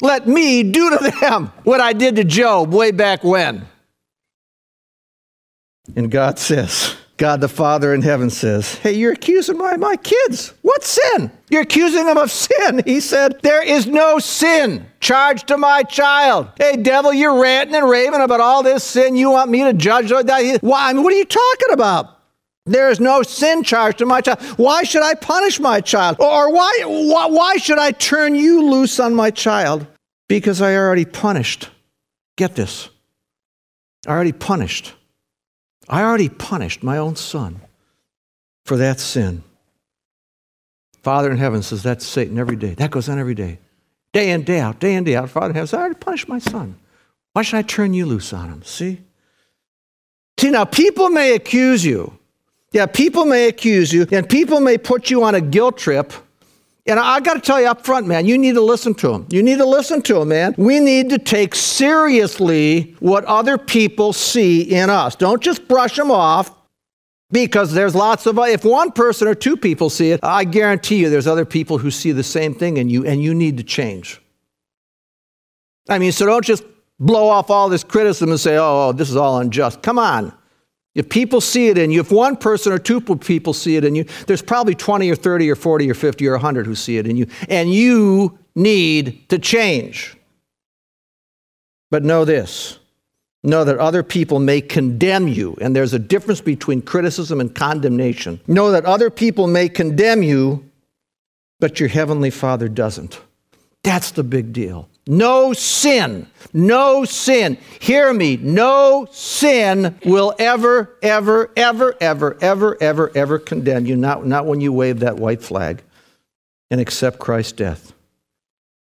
Let 0.00 0.28
me 0.28 0.62
do 0.62 0.90
to 0.90 1.12
them 1.20 1.52
what 1.64 1.80
I 1.80 1.92
did 1.92 2.16
to 2.16 2.24
Job 2.24 2.72
way 2.72 2.90
back 2.90 3.24
when. 3.24 3.66
And 5.94 6.10
God 6.10 6.38
says, 6.38 6.96
God 7.16 7.40
the 7.40 7.48
Father 7.48 7.94
in 7.94 8.02
heaven 8.02 8.28
says, 8.28 8.74
Hey, 8.74 8.92
you're 8.92 9.12
accusing 9.12 9.56
my, 9.56 9.76
my 9.76 9.96
kids. 9.96 10.52
What 10.60 10.84
sin? 10.84 11.30
You're 11.48 11.62
accusing 11.62 12.04
them 12.04 12.18
of 12.18 12.30
sin. 12.30 12.82
He 12.84 13.00
said, 13.00 13.40
There 13.42 13.62
is 13.62 13.86
no 13.86 14.18
sin 14.18 14.86
charged 15.00 15.48
to 15.48 15.56
my 15.56 15.82
child. 15.82 16.50
Hey, 16.58 16.76
devil, 16.76 17.14
you're 17.14 17.40
ranting 17.40 17.76
and 17.76 17.88
raving 17.88 18.20
about 18.20 18.40
all 18.40 18.62
this 18.62 18.84
sin. 18.84 19.16
You 19.16 19.30
want 19.30 19.50
me 19.50 19.62
to 19.64 19.72
judge? 19.72 20.10
Why? 20.10 20.90
I 20.90 20.92
mean, 20.92 21.02
what 21.02 21.12
are 21.12 21.16
you 21.16 21.24
talking 21.24 21.72
about? 21.72 22.15
There 22.66 22.90
is 22.90 22.98
no 22.98 23.22
sin 23.22 23.62
charged 23.62 23.98
to 23.98 24.06
my 24.06 24.20
child. 24.20 24.42
Why 24.58 24.82
should 24.82 25.04
I 25.04 25.14
punish 25.14 25.60
my 25.60 25.80
child? 25.80 26.16
Or 26.18 26.52
why, 26.52 26.72
why, 26.84 27.26
why 27.26 27.56
should 27.56 27.78
I 27.78 27.92
turn 27.92 28.34
you 28.34 28.68
loose 28.68 28.98
on 28.98 29.14
my 29.14 29.30
child? 29.30 29.86
Because 30.28 30.60
I 30.60 30.74
already 30.74 31.04
punished. 31.04 31.70
Get 32.36 32.56
this. 32.56 32.88
I 34.06 34.10
already 34.10 34.32
punished. 34.32 34.94
I 35.88 36.02
already 36.02 36.28
punished 36.28 36.82
my 36.82 36.98
own 36.98 37.14
son 37.14 37.60
for 38.64 38.76
that 38.76 38.98
sin. 38.98 39.44
Father 41.02 41.30
in 41.30 41.38
heaven 41.38 41.62
says 41.62 41.84
that's 41.84 42.04
Satan 42.04 42.36
every 42.36 42.56
day. 42.56 42.74
That 42.74 42.90
goes 42.90 43.08
on 43.08 43.20
every 43.20 43.36
day. 43.36 43.60
Day 44.12 44.30
in, 44.30 44.42
day 44.42 44.58
out, 44.58 44.80
day 44.80 44.94
in, 44.94 45.04
day 45.04 45.14
out. 45.14 45.30
Father 45.30 45.50
in 45.50 45.54
heaven 45.54 45.68
says, 45.68 45.78
I 45.78 45.82
already 45.82 46.00
punished 46.00 46.28
my 46.28 46.40
son. 46.40 46.76
Why 47.32 47.42
should 47.42 47.58
I 47.58 47.62
turn 47.62 47.94
you 47.94 48.06
loose 48.06 48.32
on 48.32 48.48
him? 48.48 48.62
See? 48.64 49.02
See, 50.40 50.50
now 50.50 50.64
people 50.64 51.10
may 51.10 51.34
accuse 51.34 51.84
you 51.84 52.18
yeah, 52.72 52.86
people 52.86 53.24
may 53.24 53.48
accuse 53.48 53.92
you 53.92 54.06
and 54.10 54.28
people 54.28 54.60
may 54.60 54.78
put 54.78 55.10
you 55.10 55.24
on 55.24 55.34
a 55.34 55.40
guilt 55.40 55.78
trip. 55.78 56.12
And 56.88 57.00
I 57.00 57.18
got 57.18 57.34
to 57.34 57.40
tell 57.40 57.60
you 57.60 57.66
up 57.66 57.84
front, 57.84 58.06
man, 58.06 58.26
you 58.26 58.38
need 58.38 58.54
to 58.54 58.60
listen 58.60 58.94
to 58.94 59.08
them. 59.08 59.26
You 59.28 59.42
need 59.42 59.58
to 59.58 59.66
listen 59.66 60.02
to 60.02 60.14
them, 60.14 60.28
man. 60.28 60.54
We 60.56 60.78
need 60.78 61.10
to 61.10 61.18
take 61.18 61.56
seriously 61.56 62.94
what 63.00 63.24
other 63.24 63.58
people 63.58 64.12
see 64.12 64.62
in 64.62 64.88
us. 64.88 65.16
Don't 65.16 65.42
just 65.42 65.66
brush 65.66 65.96
them 65.96 66.12
off 66.12 66.54
because 67.32 67.72
there's 67.72 67.96
lots 67.96 68.26
of, 68.26 68.38
if 68.38 68.64
one 68.64 68.92
person 68.92 69.26
or 69.26 69.34
two 69.34 69.56
people 69.56 69.90
see 69.90 70.12
it, 70.12 70.20
I 70.22 70.44
guarantee 70.44 70.98
you 70.98 71.10
there's 71.10 71.26
other 71.26 71.44
people 71.44 71.78
who 71.78 71.90
see 71.90 72.12
the 72.12 72.22
same 72.22 72.54
thing 72.54 72.76
in 72.76 72.88
you 72.88 73.04
and 73.04 73.20
you 73.20 73.34
need 73.34 73.56
to 73.56 73.64
change. 73.64 74.20
I 75.88 75.98
mean, 75.98 76.12
so 76.12 76.26
don't 76.26 76.44
just 76.44 76.62
blow 77.00 77.28
off 77.28 77.50
all 77.50 77.68
this 77.68 77.82
criticism 77.82 78.30
and 78.30 78.38
say, 78.38 78.56
oh, 78.56 78.88
oh 78.88 78.92
this 78.92 79.10
is 79.10 79.16
all 79.16 79.40
unjust. 79.40 79.82
Come 79.82 79.98
on. 79.98 80.32
If 80.96 81.10
people 81.10 81.42
see 81.42 81.68
it 81.68 81.76
in 81.76 81.90
you, 81.90 82.00
if 82.00 82.10
one 82.10 82.36
person 82.36 82.72
or 82.72 82.78
two 82.78 83.02
people 83.02 83.52
see 83.52 83.76
it 83.76 83.84
in 83.84 83.94
you, 83.94 84.04
there's 84.26 84.40
probably 84.40 84.74
20 84.74 85.10
or 85.10 85.14
30 85.14 85.50
or 85.50 85.54
40 85.54 85.90
or 85.90 85.94
50 85.94 86.26
or 86.26 86.32
100 86.32 86.66
who 86.66 86.74
see 86.74 86.96
it 86.96 87.06
in 87.06 87.16
you. 87.16 87.26
And 87.50 87.72
you 87.72 88.38
need 88.54 89.28
to 89.28 89.38
change. 89.38 90.16
But 91.90 92.02
know 92.02 92.24
this 92.24 92.78
know 93.42 93.62
that 93.62 93.78
other 93.78 94.02
people 94.02 94.40
may 94.40 94.60
condemn 94.60 95.28
you, 95.28 95.56
and 95.60 95.76
there's 95.76 95.92
a 95.92 96.00
difference 96.00 96.40
between 96.40 96.82
criticism 96.82 97.40
and 97.40 97.54
condemnation. 97.54 98.40
Know 98.48 98.72
that 98.72 98.84
other 98.84 99.08
people 99.08 99.46
may 99.46 99.68
condemn 99.68 100.24
you, 100.24 100.68
but 101.60 101.78
your 101.78 101.88
Heavenly 101.88 102.30
Father 102.30 102.68
doesn't. 102.68 103.20
That's 103.84 104.10
the 104.10 104.24
big 104.24 104.52
deal. 104.52 104.88
No 105.08 105.52
sin, 105.52 106.26
no 106.52 107.04
sin, 107.04 107.58
hear 107.80 108.12
me, 108.12 108.36
no 108.38 109.06
sin 109.12 109.96
will 110.04 110.34
ever, 110.38 110.96
ever, 111.00 111.52
ever, 111.56 111.96
ever, 112.00 112.36
ever, 112.40 112.76
ever, 112.80 113.12
ever 113.16 113.38
condemn 113.38 113.86
you, 113.86 113.94
not, 113.94 114.26
not 114.26 114.46
when 114.46 114.60
you 114.60 114.72
wave 114.72 115.00
that 115.00 115.16
white 115.16 115.42
flag 115.42 115.82
and 116.70 116.80
accept 116.80 117.20
Christ's 117.20 117.52
death. 117.52 117.92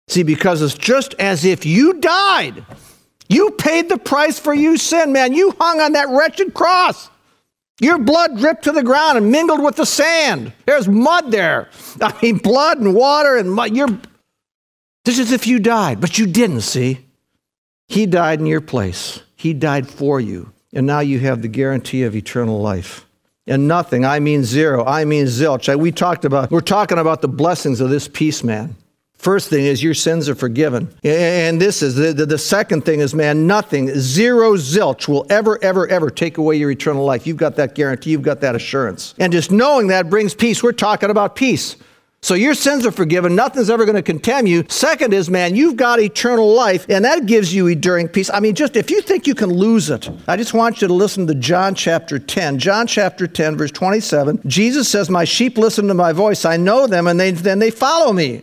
See, 0.09 0.25
because 0.25 0.61
it's 0.61 0.75
just 0.75 1.15
as 1.21 1.45
if 1.45 1.65
you 1.65 1.95
died. 1.95 2.65
You 3.29 3.51
paid 3.53 3.89
the 3.89 3.99
price 3.99 4.39
for 4.39 4.55
you 4.55 4.77
sin, 4.77 5.13
man. 5.13 5.35
You 5.35 5.55
hung 5.61 5.81
on 5.81 5.93
that 5.93 6.09
wretched 6.09 6.55
cross. 6.55 7.11
Your 7.81 7.99
blood 7.99 8.39
dripped 8.39 8.65
to 8.65 8.73
the 8.73 8.83
ground 8.83 9.19
and 9.19 9.31
mingled 9.31 9.63
with 9.63 9.77
the 9.77 9.87
sand. 9.87 10.53
There's 10.67 10.89
mud 10.89 11.31
there. 11.31 11.69
I 12.01 12.13
mean, 12.23 12.39
blood 12.39 12.79
and 12.79 12.95
water 12.95 13.37
and 13.37 13.53
mud. 13.53 13.77
Your 13.77 13.89
this 15.09 15.19
is 15.19 15.33
if 15.33 15.47
you 15.47 15.59
died, 15.59 16.03
but 16.03 16.19
you 16.19 16.27
didn't, 16.27 16.61
see? 16.61 17.07
He 17.87 18.05
died 18.05 18.41
in 18.41 18.45
your 18.45 18.61
place. 18.61 19.23
He 19.37 19.55
died 19.55 19.89
for 19.89 20.21
you. 20.21 20.53
And 20.75 20.87
now 20.87 21.01
you 21.01 21.19
have 21.21 21.41
the 21.41 21.49
guarantee 21.49 22.03
of 22.03 22.15
eternal 22.15 22.61
life. 22.61 23.07
And 23.47 23.67
nothing, 23.67 24.05
I 24.05 24.21
mean 24.21 24.45
zero, 24.45 24.85
I 24.85 25.07
mean 25.07 25.25
zilch. 25.25 25.75
We 25.75 25.93
talked 25.93 26.27
about, 26.27 26.51
we're 26.51 26.61
talking 26.61 26.99
about 26.99 27.23
the 27.23 27.29
blessings 27.29 27.81
of 27.81 27.89
this 27.89 28.07
peace, 28.07 28.45
man. 28.45 28.77
First 29.15 29.49
thing 29.49 29.65
is 29.65 29.83
your 29.83 29.95
sins 29.95 30.29
are 30.29 30.35
forgiven. 30.35 30.95
And 31.03 31.59
this 31.59 31.81
is 31.81 31.95
the, 31.95 32.13
the, 32.13 32.27
the, 32.27 32.37
second 32.37 32.85
thing 32.85 33.01
is, 33.01 33.15
man, 33.15 33.47
nothing, 33.47 33.89
zero 33.99 34.57
zilch 34.57 35.09
will 35.09 35.25
ever, 35.31 35.59
ever, 35.65 35.89
ever 35.89 36.11
take 36.11 36.37
away 36.37 36.57
your 36.57 36.71
eternal 36.71 37.07
life. 37.07 37.27
You've 37.27 37.39
got 37.39 37.57
that 37.57 37.75
guarantee, 37.75 38.11
you've 38.11 38.21
got 38.21 38.43
that 38.43 38.55
assurance. 38.55 39.15
And 39.17 39.33
just 39.33 39.51
knowing 39.51 39.87
that 39.87 40.11
brings 40.11 40.35
peace. 40.35 40.63
We're 40.63 40.73
talking 40.73 41.09
about 41.09 41.35
peace. 41.35 41.77
So 42.21 42.35
your 42.35 42.55
sins 42.55 42.85
are 42.85 42.91
forgiven. 42.91 43.37
Nothing's 43.37 43.71
ever 43.71 43.85
going 43.85 43.97
to 43.97 44.03
condemn 44.03 44.47
you. 44.47 44.65
Second 44.69 45.15
is, 45.15 45.31
man, 45.31 45.55
you've 45.55 45.77
got 45.77 46.01
eternal 46.01 46.53
life, 46.53 46.85
and 46.89 47.05
that 47.05 47.27
gives 47.27 47.55
you 47.55 47.69
enduring 47.69 48.09
peace. 48.09 48.29
I 48.29 48.41
mean, 48.41 48.57
just 48.57 48.75
if 48.77 48.91
you 48.91 49.01
think 49.01 49.27
you 49.27 49.37
can 49.37 49.51
lose 49.51 49.89
it, 49.89 50.11
I 50.27 50.37
just 50.37 50.53
want 50.53 50.83
you 50.83 50.89
to 50.89 50.95
listen 50.95 51.29
to 51.29 51.35
John 51.35 51.77
chapter 51.77 52.19
10. 52.19 52.59
John 52.59 52.89
chapter 52.89 53.29
10, 53.29 53.57
verse 53.57 53.71
27. 53.71 54.41
Jesus 54.47 54.89
says, 54.89 55.09
My 55.09 55.25
sheep 55.25 55.57
listen 55.57 55.87
to 55.89 55.95
my 55.95 56.13
voice. 56.13 56.45
I 56.45 56.57
know 56.57 56.89
them, 56.89 57.07
and 57.07 57.21
they, 57.21 57.31
then 57.31 57.61
they 57.61 57.71
follow 57.71 58.13
me. 58.13 58.43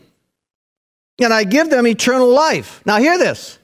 And 1.20 1.34
I 1.34 1.44
give 1.44 1.70
them 1.70 1.86
eternal 1.86 2.30
life. 2.30 2.82
Now, 2.86 2.98
hear 2.98 3.18
this. 3.18 3.60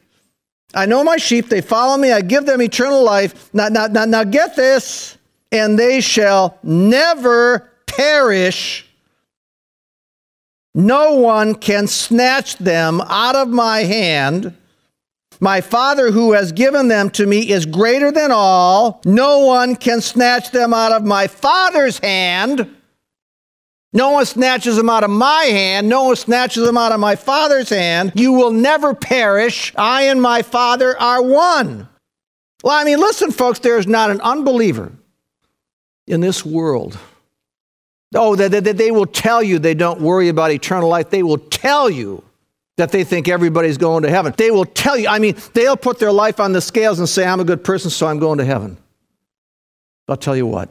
I 0.73 0.85
know 0.85 1.03
my 1.03 1.17
sheep, 1.17 1.47
they 1.47 1.61
follow 1.61 1.97
me, 1.97 2.11
I 2.11 2.21
give 2.21 2.45
them 2.45 2.61
eternal 2.61 3.03
life. 3.03 3.53
Now, 3.53 3.67
now, 3.69 3.87
now, 3.87 4.05
now 4.05 4.23
get 4.23 4.55
this, 4.55 5.17
and 5.51 5.77
they 5.77 5.99
shall 5.99 6.57
never 6.63 7.71
perish 7.87 8.87
no 10.73 11.15
one 11.15 11.55
can 11.55 11.87
snatch 11.87 12.57
them 12.57 13.01
out 13.01 13.35
of 13.35 13.49
my 13.49 13.79
hand. 13.79 14.55
My 15.39 15.59
Father 15.59 16.11
who 16.11 16.33
has 16.33 16.51
given 16.51 16.87
them 16.87 17.09
to 17.11 17.25
me 17.25 17.49
is 17.49 17.65
greater 17.65 18.11
than 18.11 18.31
all. 18.31 19.01
No 19.05 19.39
one 19.39 19.75
can 19.75 19.99
snatch 19.99 20.51
them 20.51 20.73
out 20.73 20.91
of 20.91 21.03
my 21.03 21.27
Father's 21.27 21.97
hand. 21.99 22.75
No 23.93 24.11
one 24.11 24.25
snatches 24.25 24.77
them 24.77 24.89
out 24.89 25.03
of 25.03 25.09
my 25.09 25.43
hand. 25.45 25.89
No 25.89 26.03
one 26.03 26.15
snatches 26.15 26.65
them 26.65 26.77
out 26.77 26.93
of 26.93 26.99
my 26.99 27.15
Father's 27.15 27.69
hand. 27.69 28.13
You 28.15 28.31
will 28.31 28.51
never 28.51 28.93
perish. 28.93 29.73
I 29.75 30.03
and 30.03 30.21
my 30.21 30.43
Father 30.43 30.97
are 30.97 31.21
one. 31.21 31.89
Well, 32.63 32.77
I 32.77 32.83
mean, 32.85 32.99
listen, 32.99 33.31
folks, 33.31 33.59
there 33.59 33.77
is 33.77 33.87
not 33.87 34.11
an 34.11 34.21
unbeliever 34.21 34.93
in 36.07 36.21
this 36.21 36.45
world 36.45 36.97
Oh, 38.13 38.35
that, 38.35 38.51
that, 38.51 38.77
they 38.77 38.91
will 38.91 39.05
tell 39.05 39.41
you 39.41 39.57
they 39.57 39.73
don't 39.73 40.01
worry 40.01 40.27
about 40.27 40.51
eternal 40.51 40.89
life. 40.89 41.09
They 41.09 41.23
will 41.23 41.37
tell 41.37 41.89
you 41.89 42.23
that 42.77 42.91
they 42.91 43.03
think 43.03 43.27
everybody's 43.27 43.77
going 43.77 44.03
to 44.03 44.09
heaven. 44.09 44.33
They 44.37 44.51
will 44.51 44.65
tell 44.65 44.97
you, 44.97 45.07
I 45.07 45.19
mean, 45.19 45.35
they'll 45.53 45.77
put 45.77 45.99
their 45.99 46.11
life 46.11 46.39
on 46.39 46.51
the 46.51 46.61
scales 46.61 46.99
and 46.99 47.07
say, 47.07 47.25
I'm 47.25 47.39
a 47.39 47.45
good 47.45 47.63
person, 47.63 47.89
so 47.89 48.07
I'm 48.07 48.19
going 48.19 48.39
to 48.39 48.45
heaven. 48.45 48.77
I'll 50.07 50.17
tell 50.17 50.35
you 50.35 50.45
what, 50.45 50.69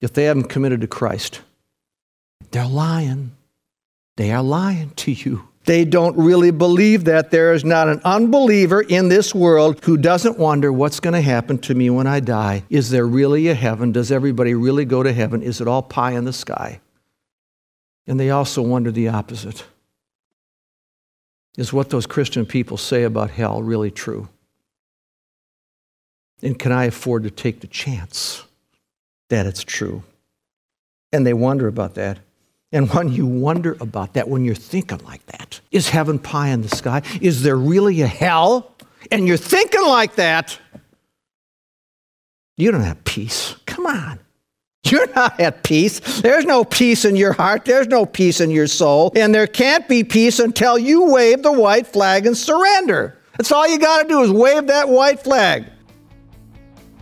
if 0.00 0.12
they 0.12 0.24
haven't 0.24 0.48
committed 0.48 0.80
to 0.80 0.88
Christ, 0.88 1.42
they're 2.50 2.66
lying. 2.66 3.32
They 4.16 4.32
are 4.32 4.42
lying 4.42 4.90
to 4.96 5.12
you. 5.12 5.48
They 5.64 5.84
don't 5.84 6.16
really 6.16 6.50
believe 6.50 7.04
that. 7.04 7.30
There 7.30 7.52
is 7.52 7.64
not 7.64 7.88
an 7.88 8.00
unbeliever 8.04 8.80
in 8.80 9.08
this 9.08 9.34
world 9.34 9.84
who 9.84 9.96
doesn't 9.96 10.38
wonder 10.38 10.72
what's 10.72 10.98
going 10.98 11.14
to 11.14 11.20
happen 11.20 11.58
to 11.58 11.74
me 11.74 11.88
when 11.88 12.06
I 12.06 12.20
die. 12.20 12.64
Is 12.68 12.90
there 12.90 13.06
really 13.06 13.48
a 13.48 13.54
heaven? 13.54 13.92
Does 13.92 14.10
everybody 14.10 14.54
really 14.54 14.84
go 14.84 15.02
to 15.02 15.12
heaven? 15.12 15.42
Is 15.42 15.60
it 15.60 15.68
all 15.68 15.82
pie 15.82 16.12
in 16.12 16.24
the 16.24 16.32
sky? 16.32 16.80
And 18.06 18.18
they 18.18 18.30
also 18.30 18.60
wonder 18.62 18.90
the 18.90 19.08
opposite. 19.08 19.64
Is 21.56 21.72
what 21.72 21.90
those 21.90 22.06
Christian 22.06 22.44
people 22.46 22.76
say 22.76 23.04
about 23.04 23.30
hell 23.30 23.62
really 23.62 23.90
true? 23.90 24.28
And 26.42 26.58
can 26.58 26.72
I 26.72 26.86
afford 26.86 27.22
to 27.22 27.30
take 27.30 27.60
the 27.60 27.68
chance 27.68 28.42
that 29.28 29.46
it's 29.46 29.62
true? 29.62 30.02
And 31.12 31.24
they 31.24 31.34
wonder 31.34 31.68
about 31.68 31.94
that. 31.94 32.18
And 32.72 32.90
when 32.90 33.08
you 33.08 33.26
wonder 33.26 33.76
about 33.80 34.14
that, 34.14 34.28
when 34.28 34.44
you're 34.44 34.54
thinking 34.54 34.98
like 35.04 35.24
that, 35.26 35.60
is 35.70 35.90
heaven 35.90 36.18
pie 36.18 36.48
in 36.48 36.62
the 36.62 36.68
sky? 36.68 37.02
Is 37.20 37.42
there 37.42 37.56
really 37.56 38.00
a 38.00 38.06
hell? 38.06 38.74
And 39.10 39.28
you're 39.28 39.36
thinking 39.36 39.84
like 39.84 40.14
that, 40.14 40.58
you 42.56 42.70
don't 42.70 42.82
have 42.82 43.04
peace. 43.04 43.56
Come 43.66 43.86
on. 43.86 44.18
You're 44.84 45.12
not 45.14 45.38
at 45.38 45.62
peace. 45.62 46.00
There's 46.20 46.44
no 46.44 46.64
peace 46.64 47.04
in 47.04 47.14
your 47.14 47.32
heart. 47.32 47.64
There's 47.64 47.86
no 47.86 48.04
peace 48.04 48.40
in 48.40 48.50
your 48.50 48.66
soul. 48.66 49.12
And 49.14 49.34
there 49.34 49.46
can't 49.46 49.88
be 49.88 50.02
peace 50.02 50.38
until 50.38 50.76
you 50.76 51.12
wave 51.12 51.42
the 51.42 51.52
white 51.52 51.86
flag 51.86 52.26
and 52.26 52.36
surrender. 52.36 53.18
That's 53.38 53.52
all 53.52 53.66
you 53.68 53.78
got 53.78 54.02
to 54.02 54.08
do 54.08 54.22
is 54.22 54.30
wave 54.30 54.66
that 54.66 54.88
white 54.88 55.22
flag. 55.22 55.66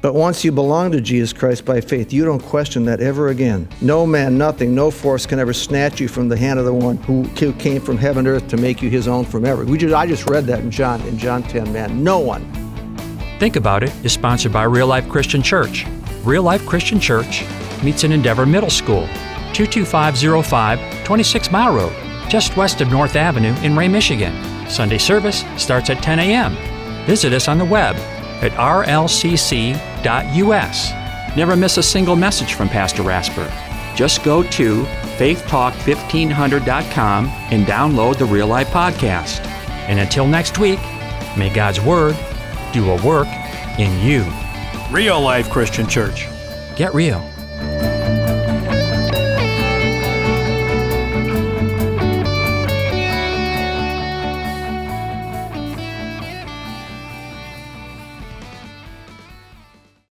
But 0.03 0.15
once 0.15 0.45
you 0.45 0.51
belong 0.51 0.93
to 0.93 1.01
Jesus 1.01 1.35
Christ 1.35 1.67
by 1.67 1.83
faith, 1.83 2.11
you 2.11 2.25
don't 2.25 2.43
question 2.43 2.87
that 2.87 3.01
ever 3.01 3.29
again. 3.29 3.69
No 3.83 4.07
man, 4.07 4.39
nothing, 4.39 4.75
no 4.75 4.91
force 4.91 5.27
can 5.27 5.39
ever 5.39 5.53
snatch 5.53 6.01
you 6.01 6.09
from 6.09 6.29
the 6.29 6.39
hand 6.39 6.59
of 6.59 6.65
the 6.65 6.73
one 6.73 6.97
who 6.99 7.29
came 7.55 7.83
from 7.83 7.99
heaven 7.99 8.27
and 8.27 8.29
earth 8.29 8.49
to 8.49 8.57
make 8.57 8.81
you 8.81 8.89
his 8.89 9.07
own 9.07 9.27
forever. 9.27 9.65
We 9.67 9.77
just, 9.77 9.95
I 9.95 10.07
just 10.07 10.29
read 10.29 10.47
that 10.47 10.61
in 10.61 10.71
John, 10.71 11.03
in 11.03 11.19
John 11.19 11.43
10, 11.43 11.71
man. 11.71 12.03
No 12.03 12.19
one. 12.19 12.51
Think 13.39 13.57
About 13.57 13.83
It 13.83 13.93
is 14.05 14.13
sponsored 14.13 14.53
by 14.53 14.63
Real 14.65 14.87
Life 14.87 15.09
Christian 15.09 15.43
Church. 15.43 15.87
Real 16.25 16.43
Life 16.43 16.65
Christian 16.65 16.99
Church 16.99 17.45
meets 17.83 18.03
in 18.03 18.13
Endeavor 18.13 18.47
Middle 18.47 18.71
School, 18.71 19.07
22505 19.53 21.05
26 21.05 21.51
Mile 21.51 21.75
Road, 21.75 21.93
just 22.31 22.57
west 22.57 22.81
of 22.81 22.91
North 22.91 23.17
Avenue 23.17 23.55
in 23.63 23.77
Ray, 23.77 23.89
Michigan. 23.89 24.35
Sunday 24.71 24.99
service 24.99 25.45
starts 25.57 25.91
at 25.91 26.03
10 26.03 26.21
a.m. 26.21 26.57
Visit 27.05 27.33
us 27.35 27.49
on 27.49 27.59
the 27.59 27.65
web 27.65 27.97
at 28.43 28.53
rlcc.us. 30.03 31.37
Never 31.37 31.57
miss 31.57 31.77
a 31.77 31.83
single 31.83 32.17
message 32.17 32.55
from 32.55 32.69
Pastor 32.69 33.03
Rasper. 33.03 33.53
Just 33.95 34.25
go 34.25 34.43
to 34.43 34.83
faithtalk1500.com 35.19 37.27
and 37.27 37.67
download 37.67 38.19
the 38.19 38.25
Real 38.25 38.47
Life 38.47 38.69
Podcast. 38.69 39.45
And 39.89 40.01
until 40.01 40.27
next 40.27 40.59
week, 40.59 40.81
may 41.37 41.53
God's 41.53 41.81
Word 41.81 42.17
do 42.73 42.91
a 42.91 43.05
work 43.05 43.29
in 43.79 43.99
you. 44.01 44.25
Real 44.91 45.21
Life 45.21 45.51
Christian 45.51 45.87
Church. 45.87 46.27
Get 46.77 46.95
real. 46.95 47.30